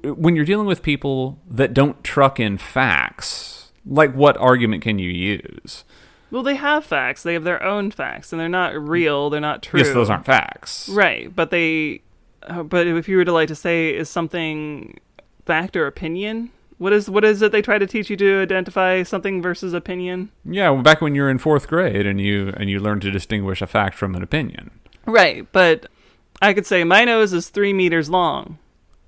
when 0.02 0.36
you're 0.36 0.44
dealing 0.44 0.66
with 0.66 0.82
people 0.82 1.38
that 1.48 1.74
don't 1.74 2.02
truck 2.04 2.40
in 2.40 2.58
facts, 2.58 3.72
like 3.86 4.12
what 4.12 4.36
argument 4.38 4.82
can 4.82 4.98
you 4.98 5.10
use? 5.10 5.84
Well, 6.30 6.42
they 6.42 6.56
have 6.56 6.84
facts. 6.84 7.22
They 7.22 7.34
have 7.34 7.44
their 7.44 7.62
own 7.62 7.90
facts, 7.90 8.32
and 8.32 8.40
they're 8.40 8.48
not 8.48 8.74
real. 8.76 9.30
They're 9.30 9.40
not 9.40 9.62
true. 9.62 9.80
Yes, 9.80 9.92
those 9.92 10.10
aren't 10.10 10.26
facts. 10.26 10.88
right. 10.88 11.34
But 11.34 11.50
they, 11.50 12.02
uh, 12.42 12.62
but 12.62 12.86
if 12.86 13.08
you 13.08 13.16
were 13.16 13.24
to 13.24 13.32
like 13.32 13.48
to 13.48 13.54
say 13.54 13.94
is 13.94 14.10
something 14.10 14.98
fact 15.46 15.74
or 15.76 15.86
opinion, 15.86 16.50
what 16.76 16.92
is 16.92 17.08
what 17.10 17.24
is 17.24 17.42
it 17.42 17.50
they 17.52 17.62
try 17.62 17.78
to 17.78 17.86
teach 17.86 18.10
you 18.10 18.16
to 18.16 18.40
identify 18.40 19.02
something 19.02 19.42
versus 19.42 19.72
opinion? 19.72 20.30
Yeah, 20.44 20.70
well, 20.70 20.82
back 20.82 21.00
when 21.00 21.14
you 21.14 21.22
were 21.22 21.30
in 21.30 21.38
fourth 21.38 21.66
grade 21.66 22.06
and 22.06 22.20
you 22.20 22.52
and 22.56 22.68
you 22.70 22.78
learned 22.80 23.02
to 23.02 23.10
distinguish 23.10 23.60
a 23.62 23.66
fact 23.66 23.96
from 23.96 24.14
an 24.14 24.22
opinion. 24.22 24.70
Right, 25.06 25.50
but 25.52 25.86
I 26.42 26.52
could 26.52 26.66
say 26.66 26.84
my 26.84 27.04
nose 27.04 27.32
is 27.32 27.48
three 27.48 27.72
meters 27.72 28.10
long, 28.10 28.58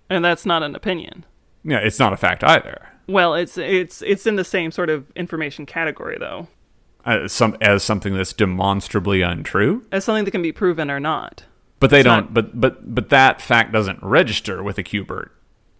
and 0.08 0.24
that's 0.24 0.46
not 0.46 0.62
an 0.62 0.74
opinion. 0.74 1.24
Yeah, 1.62 1.78
it's 1.78 1.98
not 1.98 2.12
a 2.12 2.16
fact 2.16 2.42
either. 2.42 2.88
Well, 3.06 3.34
it's 3.34 3.58
it's 3.58 4.02
it's 4.02 4.26
in 4.26 4.36
the 4.36 4.44
same 4.44 4.70
sort 4.70 4.88
of 4.90 5.10
information 5.14 5.66
category 5.66 6.16
though, 6.18 6.48
Uh, 7.04 7.26
some 7.28 7.56
as 7.60 7.82
something 7.82 8.14
that's 8.14 8.32
demonstrably 8.32 9.22
untrue. 9.22 9.84
as 9.92 10.04
something 10.04 10.24
that 10.24 10.30
can 10.30 10.42
be 10.42 10.52
proven 10.52 10.90
or 10.90 11.00
not. 11.00 11.44
But 11.78 11.90
they 11.90 12.00
It's 12.00 12.04
don't. 12.04 12.24
not- 12.26 12.34
But 12.34 12.60
but 12.60 12.94
but 12.94 13.08
that 13.08 13.40
fact 13.40 13.72
doesn't 13.72 14.02
register 14.02 14.62
with 14.62 14.76
a 14.78 14.82
Qbert. 14.82 15.30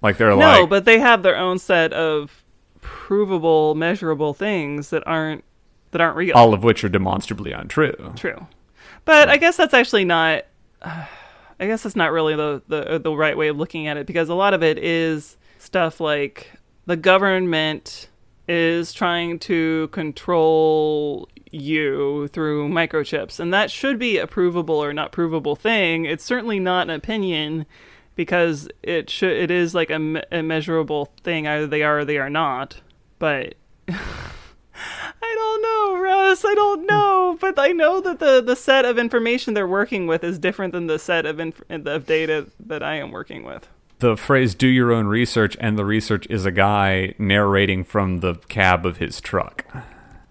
Like 0.02 0.16
they're 0.16 0.30
No, 0.30 0.36
like, 0.62 0.70
but 0.70 0.84
they 0.86 0.98
have 0.98 1.22
their 1.22 1.36
own 1.36 1.58
set 1.58 1.92
of 1.92 2.42
provable, 2.80 3.74
measurable 3.74 4.32
things 4.34 4.90
that 4.90 5.02
aren't 5.06 5.44
that 5.90 6.00
aren't 6.00 6.16
real. 6.16 6.36
all 6.36 6.54
of 6.54 6.62
which 6.64 6.82
are 6.84 6.88
demonstrably 6.88 7.52
untrue. 7.52 8.12
True, 8.16 8.46
but 9.04 9.28
I 9.28 9.36
guess 9.36 9.56
that's 9.56 9.74
actually 9.74 10.04
not. 10.04 10.44
I 10.82 11.66
guess 11.66 11.82
that's 11.82 11.96
not 11.96 12.10
really 12.12 12.34
the, 12.36 12.62
the 12.68 12.98
the 12.98 13.12
right 13.14 13.36
way 13.36 13.48
of 13.48 13.58
looking 13.58 13.86
at 13.86 13.98
it 13.98 14.06
because 14.06 14.30
a 14.30 14.34
lot 14.34 14.54
of 14.54 14.62
it 14.62 14.78
is 14.78 15.36
stuff 15.58 16.00
like 16.00 16.50
the 16.86 16.96
government 16.96 18.08
is 18.48 18.92
trying 18.92 19.38
to 19.40 19.88
control 19.88 21.28
you 21.50 22.28
through 22.28 22.68
microchips, 22.68 23.40
and 23.40 23.52
that 23.52 23.70
should 23.70 23.98
be 23.98 24.18
a 24.18 24.26
provable 24.26 24.82
or 24.82 24.92
not 24.92 25.12
provable 25.12 25.56
thing. 25.56 26.04
It's 26.04 26.24
certainly 26.24 26.60
not 26.60 26.88
an 26.88 26.94
opinion 26.94 27.66
because 28.14 28.68
it 28.82 29.10
should 29.10 29.36
it 29.36 29.50
is 29.50 29.74
like 29.74 29.90
a, 29.90 29.98
me- 29.98 30.22
a 30.30 30.42
measurable 30.42 31.12
thing. 31.22 31.46
Either 31.46 31.66
they 31.66 31.82
are 31.82 32.00
or 32.00 32.04
they 32.04 32.18
are 32.18 32.30
not. 32.30 32.80
But 33.18 33.54
I 33.88 35.34
don't 35.34 35.62
know, 35.62 36.02
Russ. 36.02 36.44
I 36.44 36.54
don't 36.54 36.86
know, 36.86 37.38
but 37.40 37.58
I 37.58 37.68
know 37.68 38.00
that 38.00 38.18
the 38.18 38.40
the 38.40 38.56
set 38.56 38.84
of 38.84 38.98
information 38.98 39.54
they're 39.54 39.66
working 39.66 40.06
with 40.06 40.24
is 40.24 40.38
different 40.38 40.72
than 40.72 40.86
the 40.86 40.98
set 40.98 41.26
of 41.26 41.40
inf- 41.40 41.62
of 41.70 42.06
data 42.06 42.46
that 42.60 42.82
I 42.82 42.96
am 42.96 43.10
working 43.10 43.44
with. 43.44 43.68
The 44.00 44.16
phrase 44.16 44.54
"do 44.54 44.66
your 44.66 44.92
own 44.92 45.06
research" 45.06 45.56
and 45.60 45.78
the 45.78 45.84
research 45.84 46.26
is 46.28 46.44
a 46.46 46.50
guy 46.50 47.14
narrating 47.18 47.84
from 47.84 48.18
the 48.18 48.34
cab 48.48 48.84
of 48.84 48.96
his 48.96 49.20
truck. 49.20 49.64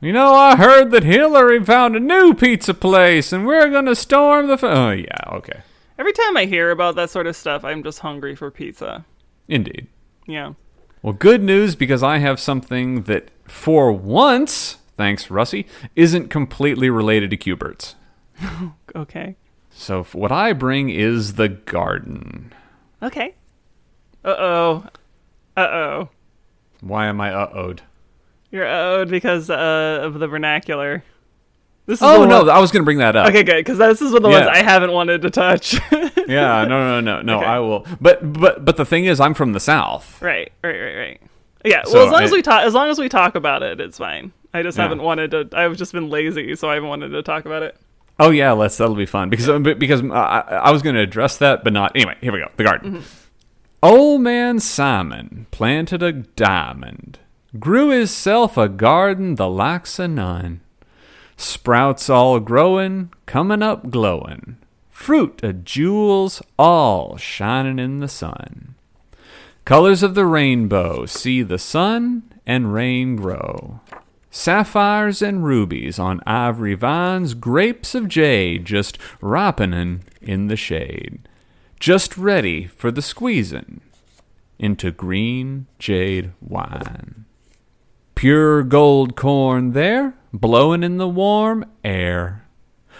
You 0.01 0.11
know, 0.13 0.33
I 0.33 0.55
heard 0.55 0.91
that 0.91 1.03
Hillary 1.03 1.63
found 1.63 1.95
a 1.95 1.99
new 1.99 2.33
pizza 2.33 2.73
place, 2.73 3.31
and 3.33 3.45
we're 3.45 3.69
gonna 3.69 3.95
storm 3.95 4.47
the. 4.47 4.53
F- 4.53 4.63
oh 4.63 4.91
yeah, 4.91 5.17
okay, 5.33 5.61
Every 5.97 6.13
time 6.13 6.37
I 6.37 6.45
hear 6.45 6.71
about 6.71 6.95
that 6.95 7.09
sort 7.09 7.27
of 7.27 7.35
stuff, 7.35 7.63
I'm 7.65 7.83
just 7.83 7.99
hungry 7.99 8.35
for 8.35 8.49
pizza. 8.49 9.05
indeed. 9.47 9.87
Yeah. 10.27 10.53
Well, 11.01 11.13
good 11.13 11.43
news 11.43 11.75
because 11.75 12.01
I 12.03 12.17
have 12.19 12.39
something 12.39 13.03
that, 13.03 13.29
for 13.47 13.91
once, 13.91 14.77
thanks 14.95 15.29
Russie, 15.29 15.65
isn't 15.95 16.29
completely 16.29 16.89
related 16.89 17.29
to 17.31 17.37
Qberts. 17.37 17.95
Okay. 18.95 19.35
So 19.69 20.03
what 20.13 20.31
I 20.31 20.53
bring 20.53 20.89
is 20.89 21.33
the 21.35 21.47
garden. 21.49 22.51
Okay. 23.03 23.35
Uh 24.23 24.35
oh. 24.37 24.83
Uh 25.57 25.61
oh. 25.61 26.09
Why 26.81 27.07
am 27.07 27.19
I 27.21 27.33
uh-oh'd? 27.33 27.81
You're 28.51 28.67
owed 28.67 29.09
because 29.09 29.49
uh, 29.49 29.99
of 30.01 30.19
the 30.19 30.27
vernacular. 30.27 31.03
This 31.85 31.99
is 31.99 32.03
Oh 32.03 32.25
no, 32.25 32.39
one- 32.43 32.49
I 32.49 32.59
was 32.59 32.71
gonna 32.71 32.85
bring 32.85 32.99
that 32.99 33.15
up. 33.15 33.27
Okay, 33.29 33.43
good, 33.43 33.57
because 33.57 33.77
this 33.77 34.01
is 34.01 34.11
one 34.11 34.17
of 34.17 34.23
the 34.23 34.29
Yeah. 34.29 34.45
ones 34.45 34.57
I 34.57 34.63
haven't 34.63 34.91
wanted 34.91 35.21
to 35.23 35.29
touch. 35.29 35.79
Yeah, 36.29 36.63
no, 36.65 37.01
no, 37.01 37.01
no, 37.01 37.21
no. 37.23 37.37
Okay. 37.37 37.45
I 37.47 37.57
will. 37.57 37.87
But 37.99 38.33
but 38.33 38.63
but 38.63 38.77
the 38.77 38.85
thing 38.85 39.05
is, 39.05 39.19
I'm 39.19 39.33
from 39.33 39.53
the 39.53 39.59
south. 39.59 40.21
right, 40.21 40.51
right, 40.63 40.79
right, 40.79 40.95
right. 40.95 41.21
Yeah. 41.65 41.81
So 41.85 41.93
well, 41.95 42.05
as 42.05 42.11
long 42.11 42.21
as 42.21 42.31
we 42.31 42.43
talk, 42.43 42.61
as 42.63 42.75
long 42.75 42.87
as 42.89 42.99
we 42.99 43.09
talk 43.09 43.33
about 43.33 43.63
it, 43.63 43.81
it's 43.81 43.97
fine. 43.97 44.31
I 44.53 44.61
just 44.61 44.77
Yeah. 44.77 44.83
haven't 44.83 45.01
wanted 45.01 45.31
to. 45.31 45.49
I've 45.53 45.75
just 45.75 45.91
been 45.91 46.07
lazy, 46.11 46.55
so 46.55 46.69
I 46.69 46.75
haven't 46.75 46.89
wanted 46.89 47.09
to 47.09 47.23
talk 47.23 47.45
about 47.45 47.63
it. 47.63 47.77
Oh 48.19 48.29
yeah, 48.29 48.51
let's. 48.51 48.77
That'll 48.77 48.93
be 48.93 49.07
fun 49.07 49.31
because 49.31 49.47
but- 49.47 49.79
because 49.79 50.03
uh, 50.03 50.13
I, 50.13 50.39
I 50.41 50.71
was 50.71 50.83
gonna 50.83 50.99
address 51.01 51.37
that, 51.37 51.63
but 51.63 51.73
not. 51.73 51.93
Anyway, 51.95 52.15
here 52.21 52.31
we 52.31 52.37
go. 52.41 52.49
The 52.57 52.63
garden. 52.63 53.03
Old 53.81 54.19
man 54.19 54.59
Simon 54.59 55.47
planted 55.51 56.03
a 56.03 56.11
diamond, 56.11 57.17
grew 57.57 57.91
hisself 57.91 58.57
a 58.57 58.67
garden 58.67 59.35
the 59.35 59.49
likes 59.49 60.01
o' 60.01 60.07
none. 60.07 60.59
Sprouts 61.37 62.09
all 62.09 62.41
growing, 62.41 63.13
coming 63.25 63.63
up 63.63 63.89
glowing, 63.89 64.57
fruit 64.89 65.39
o' 65.43 65.53
jewels 65.53 66.41
all 66.57 67.15
shining 67.15 67.79
in 67.79 67.99
the 67.99 68.09
sun. 68.09 68.75
Colors 69.63 70.03
of 70.03 70.13
the 70.13 70.25
rainbow 70.25 71.05
see 71.05 71.41
the 71.41 71.57
sun 71.57 72.23
and 72.45 72.73
rain 72.73 73.15
grow. 73.15 73.79
Sapphires 74.29 75.21
and 75.21 75.45
rubies 75.45 75.97
on 75.97 76.19
ivory 76.27 76.73
vines, 76.73 77.33
grapes 77.33 77.95
of 77.95 78.09
jade 78.09 78.65
just 78.65 78.97
ripening 79.21 80.03
in 80.21 80.47
the 80.47 80.57
shade, 80.57 81.28
just 81.79 82.17
ready 82.17 82.67
for 82.67 82.91
the 82.91 83.01
squeezing 83.01 83.79
into 84.57 84.91
green 84.91 85.65
jade 85.79 86.31
wine. 86.41 87.25
Pure 88.15 88.63
gold 88.63 89.15
corn 89.15 89.71
there, 89.71 90.13
blowing 90.33 90.83
in 90.83 90.97
the 90.97 91.07
warm 91.07 91.63
air. 91.85 92.45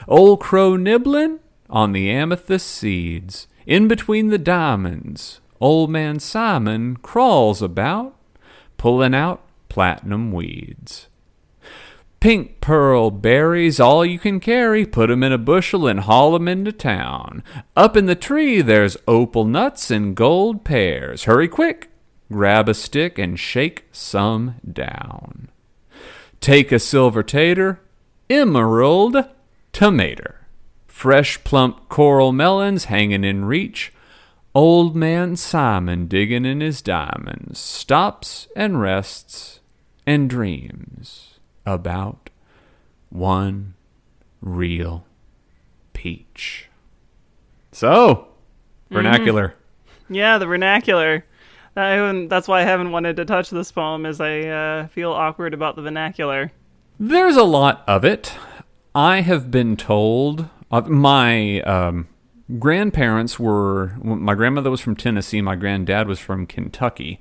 Old 0.07 0.39
crow 0.39 0.77
nibbling 0.77 1.39
on 1.69 1.91
the 1.91 2.09
amethyst 2.09 2.67
seeds. 2.67 3.47
In 3.65 3.89
between 3.89 4.29
the 4.29 4.37
diamonds, 4.37 5.41
old 5.59 5.89
man 5.89 6.19
Simon 6.19 6.95
crawls 6.95 7.61
about, 7.61 8.15
pulling 8.77 9.13
out 9.13 9.43
platinum 9.67 10.31
weeds. 10.31 11.08
Pink 12.19 12.59
pearl 12.59 13.11
berries, 13.11 13.79
all 13.79 14.05
you 14.05 14.19
can 14.19 14.41
carry. 14.41 14.85
Put 14.85 15.09
'em 15.09 15.23
in 15.23 15.31
a 15.31 15.37
bushel 15.37 15.87
and 15.87 16.01
haul 16.01 16.35
'em 16.35 16.49
into 16.49 16.73
town. 16.73 17.43
Up 17.77 17.95
in 17.95 18.07
the 18.07 18.15
tree, 18.15 18.61
there's 18.61 18.97
opal 19.07 19.45
nuts 19.45 19.89
and 19.89 20.15
gold 20.15 20.65
pears. 20.65 21.23
Hurry 21.23 21.47
quick, 21.47 21.89
grab 22.29 22.67
a 22.67 22.73
stick 22.73 23.17
and 23.17 23.39
shake 23.39 23.85
some 23.93 24.55
down. 24.69 25.47
Take 26.41 26.73
a 26.73 26.79
silver 26.79 27.23
tater, 27.23 27.79
emerald 28.29 29.23
tomato, 29.71 30.33
fresh 30.87 31.41
plump 31.45 31.87
coral 31.87 32.33
melons 32.33 32.85
hanging 32.85 33.23
in 33.23 33.45
reach. 33.45 33.93
Old 34.53 34.93
man 34.93 35.37
Simon 35.37 36.07
digging 36.07 36.43
in 36.43 36.59
his 36.59 36.81
diamonds 36.81 37.59
stops 37.59 38.49
and 38.57 38.81
rests 38.81 39.61
and 40.05 40.29
dreams 40.29 41.28
about 41.65 42.29
one 43.09 43.73
real 44.41 45.05
peach. 45.93 46.69
So, 47.71 48.27
vernacular. 48.89 49.55
Yeah, 50.09 50.37
the 50.37 50.45
vernacular. 50.45 51.25
I 51.75 52.25
that's 52.29 52.47
why 52.47 52.61
I 52.61 52.63
haven't 52.63 52.91
wanted 52.91 53.15
to 53.17 53.25
touch 53.25 53.49
this 53.49 53.71
poem, 53.71 54.05
as 54.05 54.19
I 54.19 54.41
uh, 54.41 54.87
feel 54.87 55.11
awkward 55.11 55.53
about 55.53 55.75
the 55.75 55.81
vernacular. 55.81 56.51
There's 56.99 57.37
a 57.37 57.43
lot 57.43 57.83
of 57.87 58.03
it. 58.03 58.33
I 58.93 59.21
have 59.21 59.51
been 59.51 59.77
told 59.77 60.49
uh, 60.71 60.81
my 60.81 61.61
um, 61.61 62.07
grandparents 62.57 63.39
were 63.39 63.93
my 64.03 64.33
grandmother 64.33 64.71
was 64.71 64.81
from 64.81 64.95
Tennessee, 64.95 65.41
my 65.41 65.55
granddad 65.55 66.07
was 66.07 66.19
from 66.19 66.45
Kentucky, 66.45 67.19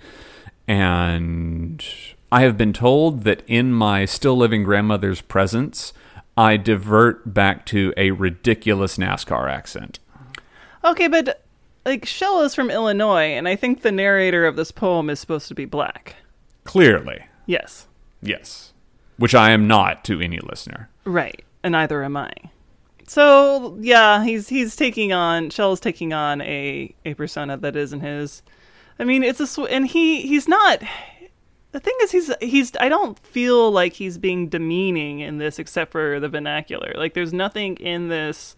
and 0.67 1.85
I 2.31 2.43
have 2.43 2.57
been 2.59 2.73
told 2.73 3.25
that 3.25 3.43
in 3.47 3.73
my 3.73 4.05
still 4.05 4.37
living 4.37 4.63
grandmother's 4.65 5.21
presence, 5.23 5.93
I 6.37 6.57
divert 6.57 7.33
back 7.33 7.65
to 7.67 7.93
a 7.97 8.11
ridiculous 8.11 8.99
NASCAR 8.99 9.51
accent. 9.51 9.99
Okay, 10.85 11.09
but 11.09 11.43
like 11.87 12.05
Shel 12.07 12.43
is 12.43 12.55
from 12.55 12.71
Illinois, 12.71 13.33
and 13.35 13.49
I 13.49 13.57
think 13.57 13.81
the 13.83 13.91
narrator 13.93 14.47
of 14.47 14.57
this 14.57 14.71
poem 14.71 15.09
is 15.11 15.19
supposed 15.19 15.49
to 15.49 15.55
be 15.55 15.65
black. 15.65 16.17
Clearly, 16.65 17.25
Yes, 17.47 17.87
yes, 18.21 18.75
which 19.17 19.35
I 19.35 19.51
am 19.53 19.67
not 19.67 20.05
to 20.05 20.21
any 20.21 20.39
listener. 20.39 20.91
right, 21.05 21.43
and 21.63 21.73
neither 21.73 22.05
am 22.05 22.17
I. 22.17 22.31
So 23.07 23.79
yeah, 23.81 24.23
he's 24.23 24.49
he's 24.51 24.77
taking 24.77 25.15
on 25.15 25.49
Shel 25.49 25.73
is 25.73 25.81
taking 25.81 26.13
on 26.13 26.43
a 26.43 26.95
a 27.07 27.15
persona 27.15 27.57
that 27.57 27.75
isn't 27.75 28.01
his. 28.01 28.43
I 28.99 29.05
mean, 29.05 29.23
it's 29.23 29.41
a 29.41 29.47
sw- 29.47 29.61
and 29.71 29.87
he 29.87 30.21
he's 30.23 30.47
not. 30.47 30.83
The 31.73 31.81
thing 31.81 31.95
is, 32.03 32.11
he's 32.13 32.31
he's. 32.41 32.73
I 32.81 32.89
don't 32.89 33.19
feel 33.19 33.71
like 33.71 33.93
he's 33.93 34.17
being 34.19 34.49
demeaning 34.49 35.21
in 35.21 35.39
this, 35.39 35.59
except 35.59 35.93
for 35.93 36.19
the 36.19 36.29
vernacular. 36.29 36.93
Like, 36.97 37.13
there's 37.15 37.33
nothing 37.33 37.77
in 37.77 38.09
this 38.09 38.57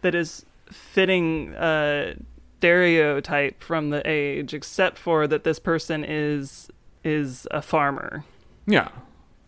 that 0.00 0.14
is 0.14 0.44
fitting 0.70 1.54
uh, 1.54 2.14
stereotype 2.58 3.62
from 3.62 3.90
the 3.90 4.02
age, 4.08 4.52
except 4.54 4.98
for 4.98 5.26
that 5.26 5.44
this 5.44 5.58
person 5.58 6.04
is 6.06 6.68
is 7.04 7.46
a 7.50 7.62
farmer. 7.62 8.24
Yeah, 8.66 8.88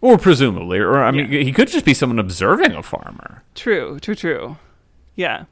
or 0.01 0.17
presumably, 0.19 0.79
or 0.79 1.03
I 1.03 1.11
mean, 1.11 1.31
Yeah. 1.33 1.41
he 1.43 1.53
could 1.53 1.69
just 1.69 1.85
be 1.85 1.95
someone 1.95 2.19
observing 2.19 2.73
a 2.73 2.83
farmer. 2.83 3.43
True, 3.55 3.99
true, 4.01 4.15
true. 4.15 4.57
Yeah, 5.17 5.47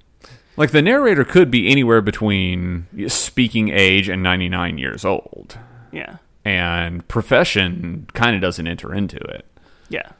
Like 0.56 0.70
the 0.70 0.82
narrator 0.82 1.24
could 1.24 1.50
be 1.50 1.68
anywhere 1.68 2.00
between 2.00 2.86
speaking 3.08 3.70
age 3.70 4.08
and 4.08 4.22
99 4.22 4.78
years 4.78 5.04
old. 5.04 5.58
yeah, 5.90 6.16
And 6.46 7.06
profession 7.08 8.06
kind 8.14 8.36
of 8.36 8.40
doesn't 8.40 8.66
enter 8.66 8.94
into 8.94 9.16
it. 9.16 9.44
yeah. 9.88 10.12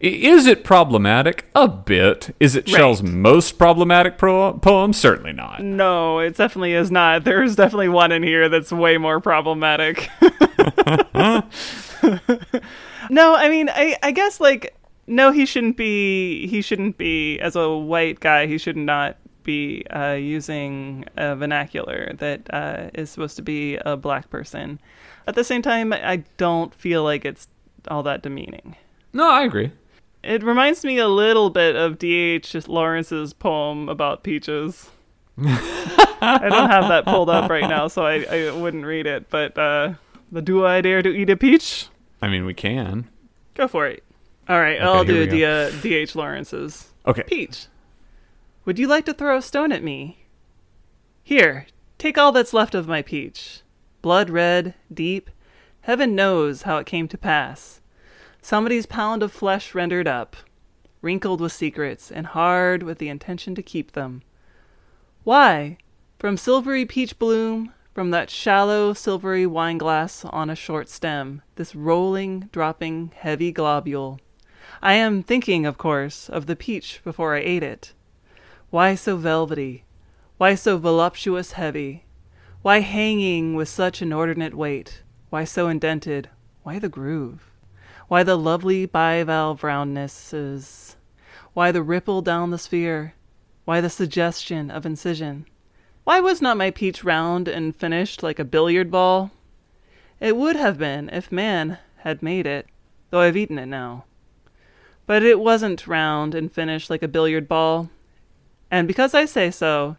Is 0.00 0.46
it 0.46 0.64
problematic? 0.64 1.44
A 1.54 1.68
bit. 1.68 2.34
Is 2.40 2.56
it 2.56 2.66
Shel's 2.66 3.02
most 3.02 3.58
problematic 3.58 4.16
pro- 4.16 4.54
poem? 4.54 4.94
Certainly 4.94 5.34
not. 5.34 5.62
No, 5.62 6.20
it 6.20 6.38
definitely 6.38 6.72
is 6.72 6.90
not. 6.90 7.24
There's 7.26 7.54
definitely 7.54 7.90
one 7.90 8.10
in 8.10 8.22
here 8.22 8.48
that's 8.48 8.72
way 8.72 8.96
more 8.96 9.20
problematic. 9.20 10.08
no, 13.10 13.34
I 13.34 13.50
mean, 13.50 13.68
I, 13.68 13.98
I 14.02 14.10
guess 14.12 14.40
like 14.40 14.74
no, 15.06 15.32
he 15.32 15.44
shouldn't 15.44 15.76
be. 15.76 16.46
He 16.46 16.62
shouldn't 16.62 16.96
be 16.96 17.38
as 17.40 17.54
a 17.54 17.70
white 17.76 18.20
guy. 18.20 18.46
He 18.46 18.56
should 18.56 18.78
not 18.78 19.18
be 19.42 19.84
uh, 19.88 20.12
using 20.12 21.04
a 21.18 21.36
vernacular 21.36 22.14
that 22.14 22.40
uh, 22.54 22.88
is 22.94 23.10
supposed 23.10 23.36
to 23.36 23.42
be 23.42 23.76
a 23.84 23.98
black 23.98 24.30
person. 24.30 24.80
At 25.26 25.34
the 25.34 25.44
same 25.44 25.62
time, 25.62 25.92
I 25.92 26.24
don't 26.36 26.74
feel 26.74 27.02
like 27.02 27.24
it's 27.24 27.48
all 27.88 28.02
that 28.02 28.22
demeaning. 28.22 28.76
No, 29.12 29.30
I 29.30 29.44
agree. 29.44 29.72
It 30.22 30.42
reminds 30.42 30.84
me 30.84 30.98
a 30.98 31.08
little 31.08 31.50
bit 31.50 31.76
of 31.76 31.98
D.H. 31.98 32.54
Lawrence's 32.66 33.32
poem 33.32 33.88
about 33.88 34.22
peaches. 34.22 34.90
I 35.38 36.48
don't 36.48 36.70
have 36.70 36.88
that 36.88 37.04
pulled 37.04 37.28
up 37.28 37.50
right 37.50 37.68
now, 37.68 37.88
so 37.88 38.06
I, 38.06 38.24
I 38.30 38.50
wouldn't 38.52 38.84
read 38.86 39.06
it. 39.06 39.28
But 39.28 39.58
uh, 39.58 39.94
the 40.32 40.40
Do 40.42 40.64
I 40.64 40.80
Dare 40.80 41.02
to 41.02 41.10
Eat 41.10 41.28
a 41.30 41.36
Peach? 41.36 41.88
I 42.22 42.28
mean, 42.28 42.46
we 42.46 42.54
can. 42.54 43.08
Go 43.54 43.68
for 43.68 43.86
it. 43.86 44.02
All 44.48 44.58
right, 44.60 44.76
Okay, 44.76 44.84
I'll 44.84 45.04
do 45.04 45.26
the 45.26 45.44
uh, 45.44 45.70
D.H. 45.82 46.14
Lawrence's. 46.14 46.92
Okay. 47.06 47.22
Peach, 47.22 47.66
would 48.64 48.78
you 48.78 48.86
like 48.86 49.04
to 49.06 49.14
throw 49.14 49.36
a 49.38 49.42
stone 49.42 49.72
at 49.72 49.82
me? 49.82 50.18
Here, 51.22 51.66
take 51.98 52.18
all 52.18 52.32
that's 52.32 52.52
left 52.52 52.74
of 52.74 52.86
my 52.88 53.02
peach. 53.02 53.60
Blood 54.04 54.28
red, 54.28 54.74
deep. 54.92 55.30
Heaven 55.80 56.14
knows 56.14 56.64
how 56.64 56.76
it 56.76 56.84
came 56.84 57.08
to 57.08 57.16
pass. 57.16 57.80
Somebody's 58.42 58.84
pound 58.84 59.22
of 59.22 59.32
flesh 59.32 59.74
rendered 59.74 60.06
up, 60.06 60.36
wrinkled 61.00 61.40
with 61.40 61.52
secrets, 61.52 62.12
and 62.12 62.26
hard 62.26 62.82
with 62.82 62.98
the 62.98 63.08
intention 63.08 63.54
to 63.54 63.62
keep 63.62 63.92
them. 63.92 64.20
Why? 65.22 65.78
From 66.18 66.36
silvery 66.36 66.84
peach 66.84 67.18
bloom, 67.18 67.72
from 67.94 68.10
that 68.10 68.28
shallow 68.28 68.92
silvery 68.92 69.46
wine 69.46 69.78
glass 69.78 70.22
on 70.26 70.50
a 70.50 70.54
short 70.54 70.90
stem, 70.90 71.40
this 71.54 71.74
rolling, 71.74 72.50
dropping, 72.52 73.10
heavy 73.16 73.52
globule. 73.52 74.20
I 74.82 74.92
am 74.96 75.22
thinking, 75.22 75.64
of 75.64 75.78
course, 75.78 76.28
of 76.28 76.44
the 76.44 76.56
peach 76.56 77.00
before 77.04 77.34
I 77.34 77.40
ate 77.40 77.62
it. 77.62 77.94
Why 78.68 78.96
so 78.96 79.16
velvety? 79.16 79.84
Why 80.36 80.56
so 80.56 80.76
voluptuous 80.76 81.52
heavy? 81.52 82.04
Why 82.64 82.80
hanging 82.80 83.54
with 83.54 83.68
such 83.68 84.00
inordinate 84.00 84.54
weight? 84.54 85.02
Why 85.28 85.44
so 85.44 85.68
indented? 85.68 86.30
Why 86.62 86.78
the 86.78 86.88
groove? 86.88 87.50
Why 88.08 88.22
the 88.22 88.38
lovely 88.38 88.86
bivalve 88.86 89.60
roundnesses? 89.60 90.96
Why 91.52 91.70
the 91.72 91.82
ripple 91.82 92.22
down 92.22 92.52
the 92.52 92.56
sphere? 92.56 93.12
Why 93.66 93.82
the 93.82 93.90
suggestion 93.90 94.70
of 94.70 94.86
incision? 94.86 95.44
Why 96.04 96.20
was 96.20 96.40
not 96.40 96.56
my 96.56 96.70
peach 96.70 97.04
round 97.04 97.48
and 97.48 97.76
finished 97.76 98.22
like 98.22 98.38
a 98.38 98.46
billiard 98.46 98.90
ball? 98.90 99.30
It 100.18 100.34
would 100.34 100.56
have 100.56 100.78
been 100.78 101.10
if 101.10 101.30
man 101.30 101.76
had 101.98 102.22
made 102.22 102.46
it, 102.46 102.66
though 103.10 103.20
I've 103.20 103.36
eaten 103.36 103.58
it 103.58 103.66
now. 103.66 104.06
But 105.04 105.22
it 105.22 105.38
wasn't 105.38 105.86
round 105.86 106.34
and 106.34 106.50
finished 106.50 106.88
like 106.88 107.02
a 107.02 107.08
billiard 107.08 107.46
ball. 107.46 107.90
And 108.70 108.88
because 108.88 109.12
I 109.12 109.26
say 109.26 109.50
so, 109.50 109.98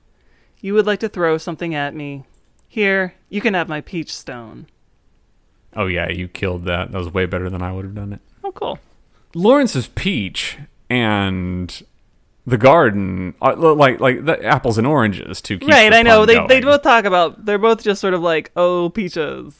you 0.61 0.73
would 0.73 0.87
like 0.87 1.01
to 1.01 1.09
throw 1.09 1.37
something 1.37 1.75
at 1.75 1.93
me. 1.93 2.25
Here, 2.75 3.13
you 3.29 3.39
can 3.39 3.53
have 3.53 3.69
my 3.69 3.79
peach 3.79 4.13
stone. 4.13 4.67
Oh 5.77 5.85
yeah, 5.85 6.09
you 6.09 6.27
killed 6.27 6.65
that. 6.65 6.91
That 6.91 6.97
was 6.97 7.07
way 7.07 7.25
better 7.25 7.49
than 7.49 7.61
I 7.61 7.71
would 7.71 7.85
have 7.85 7.95
done 7.95 8.11
it. 8.11 8.19
Oh, 8.43 8.51
cool. 8.51 8.79
Lawrence's 9.33 9.87
peach 9.87 10.57
and 10.89 11.81
the 12.45 12.57
garden, 12.57 13.33
uh, 13.41 13.55
are, 13.55 13.55
like 13.55 14.01
like 14.01 14.25
the 14.25 14.43
apples 14.43 14.77
and 14.77 14.85
oranges 14.85 15.39
to 15.43 15.57
keep 15.57 15.69
right, 15.69 15.89
the 15.89 15.99
I 15.99 16.01
know. 16.01 16.25
They 16.25 16.35
going. 16.35 16.49
they 16.49 16.59
both 16.59 16.83
talk 16.83 17.05
about 17.05 17.45
they're 17.45 17.57
both 17.57 17.81
just 17.81 18.01
sort 18.01 18.13
of 18.13 18.19
like, 18.19 18.51
oh, 18.57 18.89
peaches. 18.89 19.55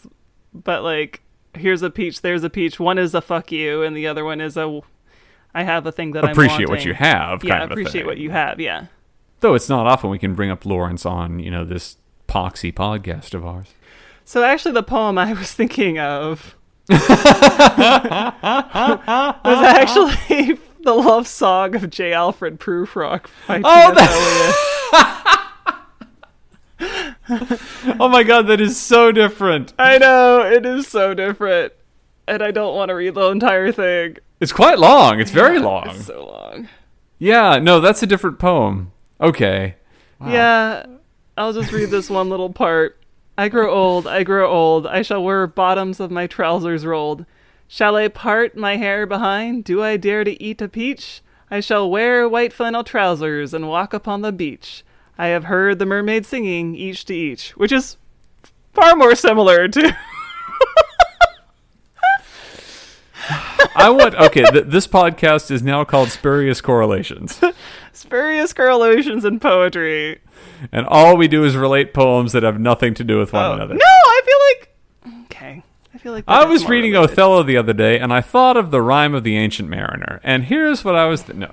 But 0.54 0.84
like, 0.84 1.22
here's 1.54 1.84
a 1.84 1.90
peach, 1.90 2.22
there's 2.22 2.44
a 2.44 2.50
peach. 2.50 2.82
One 2.82 2.98
is 2.98 3.16
a 3.16 3.22
fuck 3.22 3.50
you, 3.50 3.82
and 3.82 3.96
the 3.96 4.08
other 4.08 4.26
one 4.26 4.42
is 4.42 4.58
a 4.58 4.82
I 5.54 5.64
have 5.64 5.86
a 5.86 5.92
thing 5.94 6.12
that 6.12 6.26
appreciate 6.26 6.68
I'm 6.68 6.70
what 6.70 6.84
you 6.84 6.94
have. 6.94 7.46
Yeah, 7.46 7.52
kind 7.52 7.64
of 7.64 7.70
a 7.70 7.74
appreciate 7.76 8.02
thing. 8.02 8.08
what 8.08 8.18
you 8.18 8.32
have. 8.32 8.60
Yeah. 8.60 8.88
Though 9.40 9.54
it's 9.54 9.70
not 9.70 9.88
often 9.88 10.10
we 10.10 10.20
can 10.20 10.36
bring 10.36 10.50
up 10.50 10.66
Lawrence 10.66 11.06
on 11.06 11.40
you 11.40 11.50
know 11.50 11.64
this 11.64 11.96
poxy 12.36 12.74
podcast 12.74 13.34
of 13.34 13.46
ours. 13.46 13.68
So 14.26 14.44
actually, 14.44 14.74
the 14.74 14.84
poem 14.84 15.18
I 15.18 15.32
was 15.32 15.54
thinking 15.54 15.98
of 16.00 16.56
was 16.90 17.02
actually 19.46 20.60
the 20.84 20.94
love 20.94 21.28
song 21.28 21.76
of 21.76 21.90
J. 21.90 22.12
Alfred 22.12 22.60
Prufrock 22.60 23.28
by 23.48 23.62
Oh, 23.64 23.94
T.S. 23.94 25.32
Eliot. 27.30 27.96
Oh 28.00 28.10
my 28.10 28.24
god, 28.24 28.48
that 28.48 28.60
is 28.60 28.78
so 28.80 29.12
different. 29.14 29.74
I 29.80 29.98
know 29.98 30.42
it 30.42 30.66
is 30.66 30.88
so 30.88 31.14
different, 31.14 31.72
and 32.28 32.44
I 32.44 32.52
don't 32.52 32.76
want 32.76 32.90
to 32.90 32.96
read 32.96 33.14
the 33.16 33.30
entire 33.30 33.72
thing. 33.72 34.18
It's 34.42 34.52
quite 34.52 34.78
long. 34.78 35.20
It's 35.22 35.32
very 35.32 35.60
long. 35.60 35.90
It's 35.90 36.06
so 36.08 36.26
long. 36.26 36.68
Yeah, 37.18 37.60
no, 37.60 37.80
that's 37.80 38.04
a 38.04 38.08
different 38.08 38.40
poem. 38.40 38.92
Okay. 39.22 39.76
Yeah, 40.26 40.86
I'll 41.38 41.54
just 41.54 41.72
read 41.72 41.90
this 41.90 42.10
one 42.10 42.30
little 42.30 42.52
part. 42.52 42.98
I 43.38 43.50
grow 43.50 43.70
old, 43.70 44.08
I 44.08 44.24
grow 44.24 44.50
old. 44.50 44.88
I 44.88 45.02
shall 45.02 45.22
wear 45.22 45.46
bottoms 45.48 46.00
of 46.00 46.10
my 46.10 46.28
trousers 46.28 46.86
rolled. 46.86 47.26
Shall 47.68 47.98
I 47.98 48.08
part 48.08 48.56
my 48.56 48.78
hair 48.78 49.06
behind? 49.06 49.66
Do 49.66 49.84
I 49.84 49.98
dare 49.98 50.24
to 50.24 50.42
eat 50.42 50.62
a 50.62 50.70
peach? 50.70 51.22
I 51.52 51.60
shall 51.60 51.90
wear 51.90 52.30
white 52.30 52.54
flannel 52.54 52.84
trousers 52.84 53.54
and 53.54 53.68
walk 53.68 53.94
upon 53.94 54.22
the 54.22 54.32
beach. 54.32 54.84
I 55.18 55.28
have 55.28 55.46
heard 55.46 55.80
the 55.80 55.86
mermaid 55.86 56.26
singing 56.26 56.76
each 56.76 57.06
to 57.06 57.14
each, 57.14 57.52
which 57.52 57.72
is 57.72 57.98
far 58.74 58.96
more 58.96 59.16
similar 59.16 59.68
to. 59.68 59.98
I 63.76 63.90
want 63.90 64.16
okay, 64.16 64.44
th- 64.44 64.66
this 64.68 64.88
podcast 64.88 65.50
is 65.52 65.64
now 65.64 65.84
called 65.84 66.10
Spurious 66.10 66.62
Correlations. 66.62 67.40
Spurious 67.94 68.52
correlations 68.54 69.24
in 69.26 69.40
poetry. 69.40 70.20
And 70.72 70.86
all 70.88 71.16
we 71.18 71.28
do 71.28 71.44
is 71.44 71.56
relate 71.56 71.94
poems 71.94 72.34
that 72.34 72.44
have 72.44 72.60
nothing 72.60 72.94
to 72.96 73.04
do 73.04 73.18
with 73.18 73.32
one 73.34 73.46
Oh, 73.46 73.54
another. 73.54 73.74
No, 73.76 73.80
I 73.86 74.22
feel 74.26 75.14
like. 75.14 75.22
Okay. 75.26 75.64
I 75.94 75.98
feel 75.98 76.12
like. 76.12 76.24
I 76.28 76.46
was 76.46 76.68
reading 76.68 76.92
related. 76.92 77.12
Othello 77.14 77.44
the 77.44 77.58
other 77.58 77.74
day, 77.74 77.98
and 78.00 78.12
I 78.14 78.22
thought 78.22 78.58
of 78.58 78.72
the 78.72 78.82
rhyme 78.82 79.14
of 79.16 79.24
the 79.24 79.38
Ancient 79.38 79.70
Mariner. 79.70 80.20
And 80.24 80.44
here's 80.44 80.84
what 80.84 80.96
I 80.96 81.06
was 81.06 81.24
th- 81.24 81.38
no, 81.38 81.52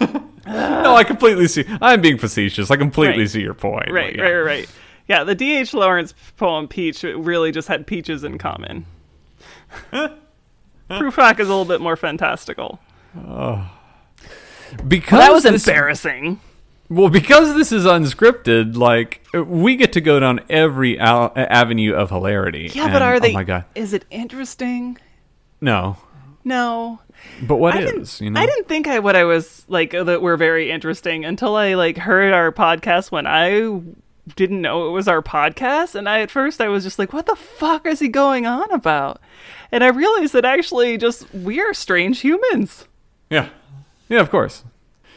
no, 0.46 0.94
I 0.96 1.04
completely 1.04 1.46
see. 1.48 1.64
I'm 1.80 2.00
being 2.00 2.18
facetious. 2.18 2.70
I 2.70 2.76
completely 2.76 3.22
Right. 3.22 3.30
see 3.30 3.40
your 3.42 3.54
point. 3.54 3.90
Right, 3.90 4.14
yeah. 4.16 4.22
right, 4.22 4.32
right, 4.34 4.44
right. 4.44 4.68
Yeah, 5.06 5.22
the 5.24 5.34
D.H. 5.34 5.74
Lawrence 5.74 6.14
poem 6.36 6.66
Peach 6.66 7.02
really 7.02 7.52
just 7.52 7.68
had 7.68 7.86
peaches 7.86 8.24
in 8.24 8.38
common. 8.38 8.86
Prufrock 10.90 11.40
is 11.40 11.48
a 11.48 11.50
little 11.50 11.64
bit 11.64 11.80
more 11.80 11.96
fantastical. 11.96 12.78
Oh. 13.16 13.70
Because 14.86 15.20
That 15.20 15.32
was 15.32 15.44
this, 15.44 15.66
embarrassing. 15.66 16.40
Well, 16.90 17.08
because 17.08 17.54
this 17.54 17.72
is 17.72 17.84
unscripted, 17.84 18.76
like 18.76 19.22
we 19.32 19.76
get 19.76 19.92
to 19.94 20.00
go 20.00 20.20
down 20.20 20.40
every 20.50 20.98
al- 20.98 21.32
avenue 21.36 21.94
of 21.94 22.10
hilarity. 22.10 22.70
Yeah, 22.74 22.84
and- 22.84 22.92
but 22.92 23.02
are 23.02 23.14
oh 23.14 23.20
they? 23.20 23.30
Oh 23.30 23.34
my 23.34 23.44
god, 23.44 23.64
Is 23.74 23.92
it 23.92 24.04
interesting? 24.10 24.98
no. 25.60 25.96
No. 26.46 26.98
But 27.42 27.56
what 27.56 27.74
I 27.74 27.80
is? 27.84 28.20
You 28.20 28.28
know, 28.28 28.38
I 28.38 28.44
didn't 28.44 28.68
think 28.68 28.86
I 28.86 28.98
what 28.98 29.16
I 29.16 29.24
was 29.24 29.64
like 29.66 29.92
that 29.92 30.20
were 30.20 30.36
very 30.36 30.70
interesting 30.70 31.24
until 31.24 31.56
I 31.56 31.72
like 31.72 31.96
heard 31.96 32.34
our 32.34 32.52
podcast 32.52 33.10
when 33.10 33.26
I 33.26 33.80
didn't 34.36 34.62
know 34.62 34.88
it 34.88 34.90
was 34.90 35.06
our 35.06 35.22
podcast 35.22 35.94
and 35.94 36.08
I 36.08 36.20
at 36.20 36.30
first 36.30 36.60
I 36.60 36.68
was 36.68 36.82
just 36.82 36.98
like 36.98 37.12
what 37.12 37.26
the 37.26 37.36
fuck 37.36 37.86
is 37.86 38.00
he 38.00 38.08
going 38.08 38.46
on 38.46 38.70
about? 38.70 39.20
And 39.70 39.84
I 39.84 39.88
realized 39.88 40.32
that 40.32 40.44
actually 40.44 40.96
just 40.98 41.32
we're 41.34 41.74
strange 41.74 42.20
humans. 42.20 42.86
Yeah. 43.30 43.48
Yeah, 44.08 44.20
of 44.20 44.30
course. 44.30 44.64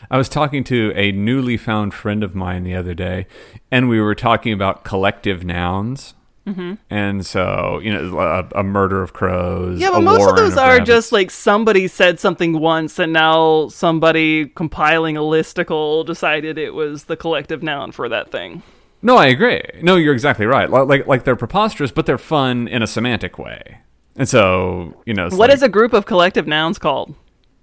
I 0.09 0.17
was 0.17 0.29
talking 0.29 0.63
to 0.65 0.93
a 0.95 1.11
newly 1.11 1.57
found 1.57 1.93
friend 1.93 2.23
of 2.23 2.33
mine 2.33 2.63
the 2.63 2.75
other 2.75 2.93
day, 2.93 3.27
and 3.69 3.89
we 3.89 3.99
were 3.99 4.15
talking 4.15 4.53
about 4.53 4.83
collective 4.83 5.43
nouns. 5.43 6.13
Mm-hmm. 6.45 6.75
And 6.89 7.25
so, 7.25 7.79
you 7.83 7.91
know, 7.91 8.19
a, 8.19 8.59
a 8.59 8.63
murder 8.63 9.03
of 9.03 9.11
crows. 9.11 9.81
Yeah, 9.81 9.89
but 9.91 9.99
most 9.99 10.29
of 10.29 10.37
those 10.37 10.55
are 10.55 10.73
rabbits. 10.73 10.87
just 10.87 11.11
like 11.11 11.29
somebody 11.29 11.89
said 11.89 12.21
something 12.21 12.57
once 12.57 12.97
and 12.99 13.11
now 13.11 13.67
somebody 13.67 14.45
compiling 14.45 15.17
a 15.17 15.21
listicle 15.21 16.05
decided 16.05 16.57
it 16.57 16.73
was 16.73 17.03
the 17.05 17.17
collective 17.17 17.61
noun 17.61 17.91
for 17.91 18.07
that 18.07 18.31
thing. 18.31 18.63
No, 19.01 19.17
I 19.17 19.27
agree. 19.27 19.61
No, 19.81 19.95
you're 19.95 20.13
exactly 20.13 20.45
right. 20.45 20.69
Like, 20.69 20.87
like, 20.87 21.07
like 21.07 21.23
they're 21.23 21.35
preposterous, 21.35 21.91
but 21.91 22.05
they're 22.05 22.17
fun 22.17 22.67
in 22.67 22.81
a 22.81 22.87
semantic 22.87 23.37
way. 23.37 23.79
And 24.15 24.27
so, 24.27 25.01
you 25.05 25.13
know, 25.13 25.25
What 25.29 25.49
like, 25.49 25.53
is 25.53 25.63
a 25.63 25.69
group 25.69 25.93
of 25.93 26.05
collective 26.05 26.47
nouns 26.47 26.79
called? 26.79 27.15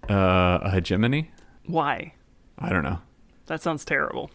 uh, 0.08 0.58
a 0.62 0.70
hegemony? 0.70 1.30
Why? 1.66 2.14
I 2.58 2.68
don't 2.70 2.84
know. 2.84 3.00
That 3.46 3.62
sounds 3.62 3.84
terrible. 3.84 4.30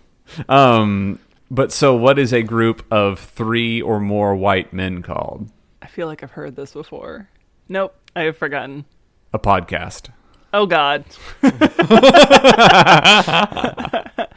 Um, 0.50 1.20
but 1.50 1.72
so, 1.72 1.96
what 1.96 2.20
is 2.20 2.34
a 2.34 2.44
group 2.44 2.86
of 2.92 3.20
three 3.20 3.82
or 3.82 4.00
more 4.00 4.36
white 4.36 4.74
men 4.74 5.02
called? 5.02 5.50
I 5.82 5.88
feel 5.88 6.08
like 6.08 6.22
I've 6.22 6.32
heard 6.32 6.56
this 6.56 6.74
before. 6.74 7.30
Nope, 7.70 7.96
I 8.16 8.24
have 8.24 8.38
forgotten. 8.38 8.86
A 9.34 9.40
podcast. 9.40 10.10
Oh 10.54 10.66
God. 10.66 11.06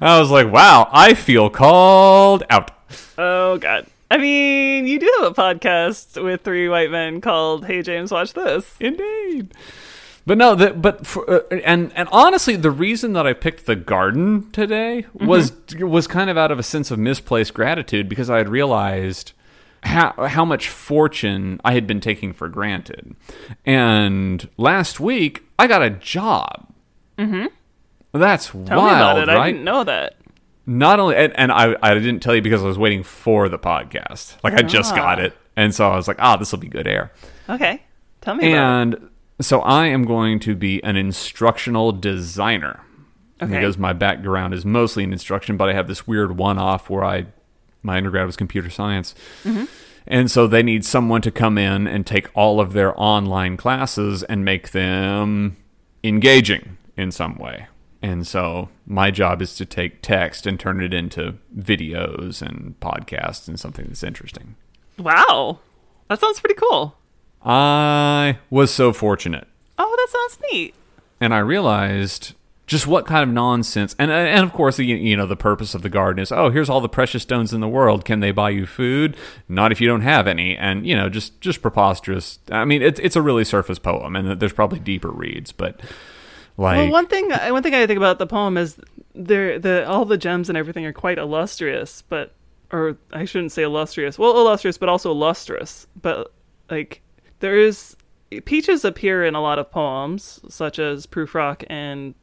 I 0.00 0.20
was 0.20 0.30
like, 0.30 0.50
wow, 0.50 0.88
I 0.92 1.14
feel 1.14 1.50
called 1.50 2.42
out. 2.50 2.70
Oh 3.18 3.58
God. 3.58 3.86
I 4.10 4.18
mean, 4.18 4.86
you 4.86 4.98
do 5.00 5.12
have 5.20 5.32
a 5.32 5.34
podcast 5.34 6.22
with 6.22 6.42
three 6.42 6.68
white 6.68 6.90
men 6.90 7.20
called 7.20 7.66
"Hey 7.66 7.82
James, 7.82 8.12
Watch 8.12 8.32
This." 8.34 8.76
Indeed. 8.78 9.52
But 10.26 10.38
no, 10.38 10.54
that 10.54 10.80
but 10.80 11.06
for, 11.06 11.28
uh, 11.28 11.40
and 11.64 11.92
and 11.94 12.08
honestly, 12.12 12.56
the 12.56 12.70
reason 12.70 13.12
that 13.14 13.26
I 13.26 13.32
picked 13.32 13.66
the 13.66 13.76
garden 13.76 14.50
today 14.52 15.06
was 15.12 15.52
was 15.80 16.06
kind 16.06 16.30
of 16.30 16.38
out 16.38 16.50
of 16.50 16.58
a 16.58 16.62
sense 16.62 16.90
of 16.90 16.98
misplaced 16.98 17.54
gratitude 17.54 18.08
because 18.08 18.30
I 18.30 18.38
had 18.38 18.48
realized 18.48 19.32
how 19.82 20.12
how 20.28 20.44
much 20.44 20.68
fortune 20.68 21.60
I 21.64 21.72
had 21.72 21.86
been 21.86 22.00
taking 22.00 22.32
for 22.32 22.48
granted, 22.48 23.16
and 23.66 24.48
last 24.56 25.00
week 25.00 25.42
I 25.58 25.66
got 25.66 25.82
a 25.82 25.90
job. 25.90 26.68
Mm-hmm. 27.18 27.46
That's 28.14 28.50
Tell 28.50 28.60
wild, 28.62 29.18
me 29.18 29.22
about 29.24 29.28
it. 29.28 29.32
right? 29.32 29.38
I 29.40 29.50
didn't 29.52 29.64
know 29.64 29.84
that. 29.84 30.14
not 30.66 31.00
only 31.00 31.16
and, 31.16 31.32
and 31.38 31.50
I, 31.52 31.74
I 31.82 31.94
didn't 31.94 32.20
tell 32.20 32.34
you 32.34 32.40
because 32.42 32.62
I 32.62 32.66
was 32.66 32.78
waiting 32.78 33.02
for 33.02 33.48
the 33.48 33.58
podcast. 33.58 34.36
Like 34.44 34.54
I 34.54 34.62
just 34.62 34.94
got 34.94 35.18
it, 35.18 35.36
and 35.56 35.74
so 35.74 35.90
I 35.90 35.96
was 35.96 36.06
like, 36.08 36.18
ah, 36.20 36.36
this 36.36 36.52
will 36.52 36.60
be 36.60 36.68
good 36.68 36.86
air. 36.86 37.12
Okay. 37.48 37.82
Tell 38.20 38.34
me 38.36 38.52
about 38.52 38.58
And 38.62 39.10
so 39.40 39.60
I 39.60 39.86
am 39.88 40.04
going 40.04 40.38
to 40.40 40.54
be 40.54 40.82
an 40.84 40.96
instructional 40.96 41.92
designer 41.92 42.80
Okay. 43.42 43.52
because 43.52 43.76
my 43.76 43.92
background 43.92 44.54
is 44.54 44.64
mostly 44.64 45.02
in 45.02 45.12
instruction, 45.12 45.56
but 45.56 45.68
I 45.68 45.72
have 45.74 45.88
this 45.88 46.06
weird 46.06 46.38
one-off 46.38 46.88
where 46.88 47.04
I 47.04 47.26
my 47.82 47.96
undergrad 47.98 48.24
was 48.26 48.36
computer 48.36 48.70
science. 48.70 49.14
And 50.06 50.30
so 50.30 50.46
they 50.46 50.62
need 50.62 50.84
someone 50.84 51.20
to 51.22 51.30
come 51.30 51.58
in 51.58 51.86
and 51.86 52.06
take 52.06 52.28
all 52.34 52.60
of 52.60 52.72
their 52.74 52.98
online 52.98 53.56
classes 53.56 54.22
and 54.22 54.44
make 54.44 54.70
them 54.70 55.56
engaging 56.02 56.76
in 56.96 57.10
some 57.10 57.34
way. 57.36 57.66
And 58.04 58.26
so 58.26 58.68
my 58.86 59.10
job 59.10 59.40
is 59.40 59.56
to 59.56 59.64
take 59.64 60.02
text 60.02 60.46
and 60.46 60.60
turn 60.60 60.82
it 60.82 60.92
into 60.92 61.38
videos 61.58 62.42
and 62.42 62.78
podcasts 62.78 63.48
and 63.48 63.58
something 63.58 63.86
that's 63.86 64.02
interesting. 64.02 64.56
Wow. 64.98 65.60
That 66.08 66.20
sounds 66.20 66.38
pretty 66.38 66.54
cool. 66.56 66.96
I 67.42 68.38
was 68.50 68.70
so 68.72 68.92
fortunate. 68.92 69.48
Oh, 69.78 69.94
that 69.96 70.08
sounds 70.10 70.38
neat. 70.52 70.74
and 71.20 71.32
I 71.32 71.38
realized 71.38 72.34
just 72.66 72.86
what 72.86 73.06
kind 73.06 73.22
of 73.22 73.34
nonsense. 73.34 73.94
And 73.98 74.10
and 74.10 74.44
of 74.44 74.52
course, 74.52 74.78
you, 74.78 74.96
you 74.96 75.16
know, 75.16 75.26
the 75.26 75.36
purpose 75.36 75.74
of 75.74 75.82
the 75.82 75.88
garden 75.88 76.22
is, 76.22 76.30
oh, 76.32 76.50
here's 76.50 76.68
all 76.70 76.80
the 76.82 76.88
precious 76.88 77.22
stones 77.22 77.52
in 77.54 77.60
the 77.60 77.68
world. 77.68 78.04
Can 78.04 78.20
they 78.20 78.32
buy 78.32 78.50
you 78.50 78.66
food? 78.66 79.16
Not 79.48 79.72
if 79.72 79.80
you 79.80 79.88
don't 79.88 80.00
have 80.02 80.26
any. 80.26 80.56
And 80.56 80.86
you 80.86 80.94
know, 80.94 81.08
just 81.08 81.40
just 81.40 81.62
preposterous. 81.62 82.38
I 82.50 82.64
mean, 82.66 82.82
it's 82.82 83.00
it's 83.00 83.16
a 83.16 83.22
really 83.22 83.44
surface 83.44 83.78
poem, 83.78 84.14
and 84.16 84.38
there's 84.40 84.52
probably 84.52 84.78
deeper 84.78 85.10
reads, 85.10 85.52
but 85.52 85.80
like, 86.56 86.76
Well, 86.76 86.90
one 86.90 87.06
thing 87.06 87.32
uh, 87.32 87.48
one 87.50 87.62
thing 87.62 87.74
I 87.74 87.86
think 87.86 87.96
about 87.96 88.18
the 88.18 88.26
poem 88.26 88.56
is 88.56 88.78
there 89.14 89.58
the 89.58 89.86
all 89.88 90.04
the 90.04 90.18
gems 90.18 90.48
and 90.48 90.58
everything 90.58 90.84
are 90.86 90.92
quite 90.92 91.18
illustrious, 91.18 92.02
but 92.02 92.32
or 92.72 92.96
I 93.12 93.24
shouldn't 93.24 93.52
say 93.52 93.62
illustrious. 93.62 94.18
Well, 94.18 94.38
illustrious, 94.38 94.78
but 94.78 94.88
also 94.88 95.12
lustrous. 95.12 95.86
But 96.00 96.32
like 96.70 97.00
there 97.40 97.56
is 97.56 97.96
peaches 98.44 98.84
appear 98.84 99.24
in 99.24 99.34
a 99.34 99.40
lot 99.40 99.58
of 99.58 99.70
poems, 99.70 100.40
such 100.48 100.78
as 100.78 101.06
Prufrock 101.06 101.64
and 101.68 102.14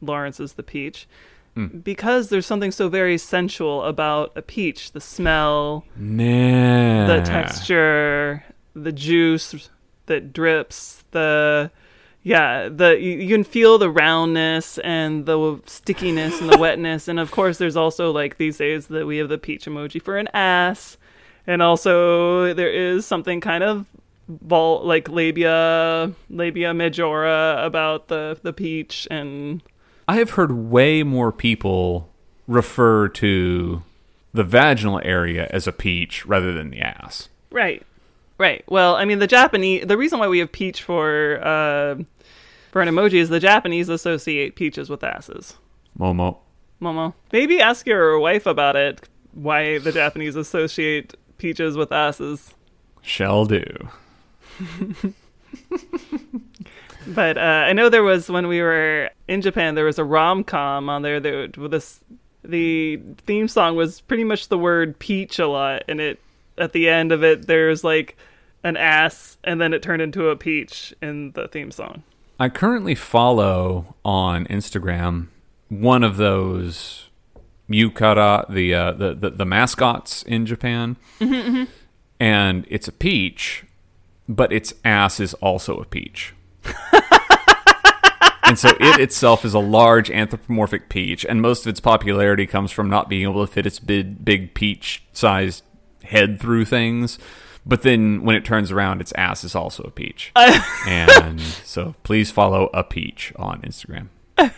Lawrence's 0.00 0.54
The 0.54 0.62
Peach, 0.62 1.08
hmm. 1.54 1.66
because 1.66 2.28
there's 2.28 2.46
something 2.46 2.70
so 2.70 2.88
very 2.88 3.18
sensual 3.18 3.84
about 3.84 4.32
a 4.36 4.42
peach. 4.42 4.92
The 4.92 5.00
smell, 5.00 5.84
nah. 5.96 7.06
the 7.06 7.22
texture, 7.22 8.44
the 8.74 8.92
juice 8.92 9.70
that 10.06 10.32
drips, 10.32 11.04
the 11.10 11.70
yeah, 12.26 12.68
the 12.68 12.98
you, 13.00 13.18
you 13.18 13.28
can 13.36 13.44
feel 13.44 13.78
the 13.78 13.88
roundness 13.88 14.78
and 14.78 15.26
the 15.26 15.60
stickiness 15.66 16.40
and 16.40 16.50
the 16.50 16.58
wetness, 16.60 17.06
and 17.06 17.20
of 17.20 17.30
course, 17.30 17.58
there's 17.58 17.76
also 17.76 18.10
like 18.10 18.36
these 18.36 18.58
days 18.58 18.88
that 18.88 19.06
we 19.06 19.18
have 19.18 19.28
the 19.28 19.38
peach 19.38 19.66
emoji 19.66 20.02
for 20.02 20.18
an 20.18 20.26
ass, 20.34 20.96
and 21.46 21.62
also 21.62 22.52
there 22.52 22.72
is 22.72 23.06
something 23.06 23.40
kind 23.40 23.62
of 23.62 23.86
vol 24.28 24.84
like 24.84 25.08
labia 25.08 26.12
labia 26.28 26.74
majora 26.74 27.60
about 27.64 28.08
the 28.08 28.36
the 28.42 28.52
peach 28.52 29.06
and 29.08 29.62
I 30.08 30.16
have 30.16 30.30
heard 30.30 30.50
way 30.50 31.04
more 31.04 31.30
people 31.30 32.12
refer 32.48 33.06
to 33.06 33.84
the 34.34 34.42
vaginal 34.42 35.00
area 35.04 35.46
as 35.52 35.68
a 35.68 35.72
peach 35.72 36.26
rather 36.26 36.52
than 36.52 36.70
the 36.70 36.80
ass. 36.80 37.28
Right. 37.52 37.86
Right. 38.38 38.64
Well, 38.68 38.96
I 38.96 39.04
mean, 39.04 39.18
the 39.18 39.26
Japanese. 39.26 39.86
The 39.86 39.96
reason 39.96 40.18
why 40.18 40.28
we 40.28 40.38
have 40.40 40.52
peach 40.52 40.82
for 40.82 41.38
uh, 41.42 41.96
for 42.70 42.82
an 42.82 42.88
emoji 42.88 43.14
is 43.14 43.28
the 43.28 43.40
Japanese 43.40 43.88
associate 43.88 44.56
peaches 44.56 44.90
with 44.90 45.02
asses. 45.02 45.56
Momo. 45.98 46.38
Momo, 46.80 47.14
maybe 47.32 47.60
ask 47.60 47.86
your 47.86 48.18
wife 48.18 48.44
about 48.44 48.76
it. 48.76 49.08
Why 49.32 49.78
the 49.78 49.92
Japanese 49.92 50.36
associate 50.36 51.14
peaches 51.38 51.76
with 51.76 51.90
asses? 51.90 52.52
Shall 53.00 53.46
do. 53.46 53.64
But 57.06 57.38
uh, 57.38 57.40
I 57.40 57.72
know 57.72 57.88
there 57.88 58.02
was 58.02 58.28
when 58.28 58.48
we 58.48 58.60
were 58.60 59.10
in 59.28 59.40
Japan, 59.40 59.74
there 59.74 59.84
was 59.84 59.98
a 59.98 60.04
rom 60.04 60.42
com 60.42 60.88
on 60.88 61.02
there 61.02 61.20
that 61.20 61.56
with 61.56 61.70
this. 61.70 62.00
The 62.42 63.00
theme 63.26 63.48
song 63.48 63.74
was 63.74 64.00
pretty 64.02 64.22
much 64.22 64.48
the 64.48 64.58
word 64.58 64.98
peach 65.00 65.40
a 65.40 65.48
lot, 65.48 65.82
and 65.88 66.00
it 66.00 66.20
at 66.58 66.72
the 66.72 66.88
end 66.88 67.12
of 67.12 67.22
it, 67.22 67.46
there's 67.46 67.84
like 67.84 68.16
an 68.62 68.76
ass, 68.76 69.38
and 69.44 69.60
then 69.60 69.72
it 69.72 69.82
turned 69.82 70.02
into 70.02 70.28
a 70.28 70.36
peach 70.36 70.94
in 71.00 71.32
the 71.32 71.48
theme 71.48 71.70
song. 71.70 72.02
I 72.38 72.48
currently 72.48 72.94
follow 72.94 73.94
on 74.04 74.46
Instagram 74.46 75.28
one 75.68 76.04
of 76.04 76.16
those 76.16 77.08
yukara, 77.68 78.48
the 78.52 78.74
uh, 78.74 78.92
the, 78.92 79.14
the 79.14 79.30
the 79.30 79.46
mascots 79.46 80.22
in 80.22 80.46
Japan, 80.46 80.96
and 82.20 82.66
it's 82.68 82.88
a 82.88 82.92
peach, 82.92 83.64
but 84.28 84.52
its 84.52 84.74
ass 84.84 85.20
is 85.20 85.34
also 85.34 85.78
a 85.78 85.84
peach. 85.84 86.34
and 88.44 88.58
so 88.58 88.68
it 88.80 89.00
itself 89.00 89.44
is 89.44 89.54
a 89.54 89.58
large 89.58 90.10
anthropomorphic 90.10 90.88
peach, 90.88 91.24
and 91.24 91.40
most 91.40 91.62
of 91.62 91.68
its 91.68 91.80
popularity 91.80 92.46
comes 92.46 92.70
from 92.70 92.88
not 92.88 93.08
being 93.08 93.22
able 93.22 93.46
to 93.46 93.52
fit 93.52 93.66
its 93.66 93.78
big, 93.78 94.24
big 94.24 94.54
peach-sized 94.54 95.62
head 96.06 96.40
through 96.40 96.64
things. 96.64 97.18
But 97.68 97.82
then 97.82 98.22
when 98.22 98.36
it 98.36 98.44
turns 98.44 98.70
around, 98.70 99.00
its 99.00 99.12
ass 99.16 99.42
is 99.42 99.54
also 99.56 99.82
a 99.82 99.90
peach. 99.90 100.30
and 100.36 101.40
so 101.40 101.94
please 102.04 102.30
follow 102.30 102.70
a 102.72 102.84
peach 102.84 103.32
on 103.36 103.60
Instagram. 103.62 104.08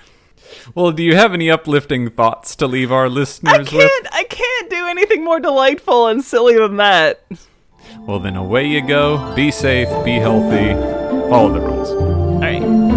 Well, 0.74 0.92
do 0.92 1.02
you 1.02 1.14
have 1.14 1.34
any 1.34 1.50
uplifting 1.50 2.08
thoughts 2.10 2.56
to 2.56 2.66
leave 2.66 2.90
our 2.90 3.04
I 3.04 3.08
listeners 3.08 3.58
with? 3.58 3.68
can't. 3.70 4.06
I 4.12 4.24
can't 4.24 4.70
do 4.70 4.86
anything 4.86 5.22
more 5.22 5.40
delightful 5.40 6.06
and 6.06 6.24
silly 6.24 6.58
than 6.58 6.76
that. 6.78 7.22
Well, 8.00 8.18
then 8.18 8.36
away 8.36 8.66
you 8.66 8.86
go. 8.86 9.34
Be 9.34 9.50
safe, 9.50 9.88
be 10.04 10.12
healthy, 10.12 10.72
follow 11.28 11.52
the 11.52 11.60
rules. 11.60 12.87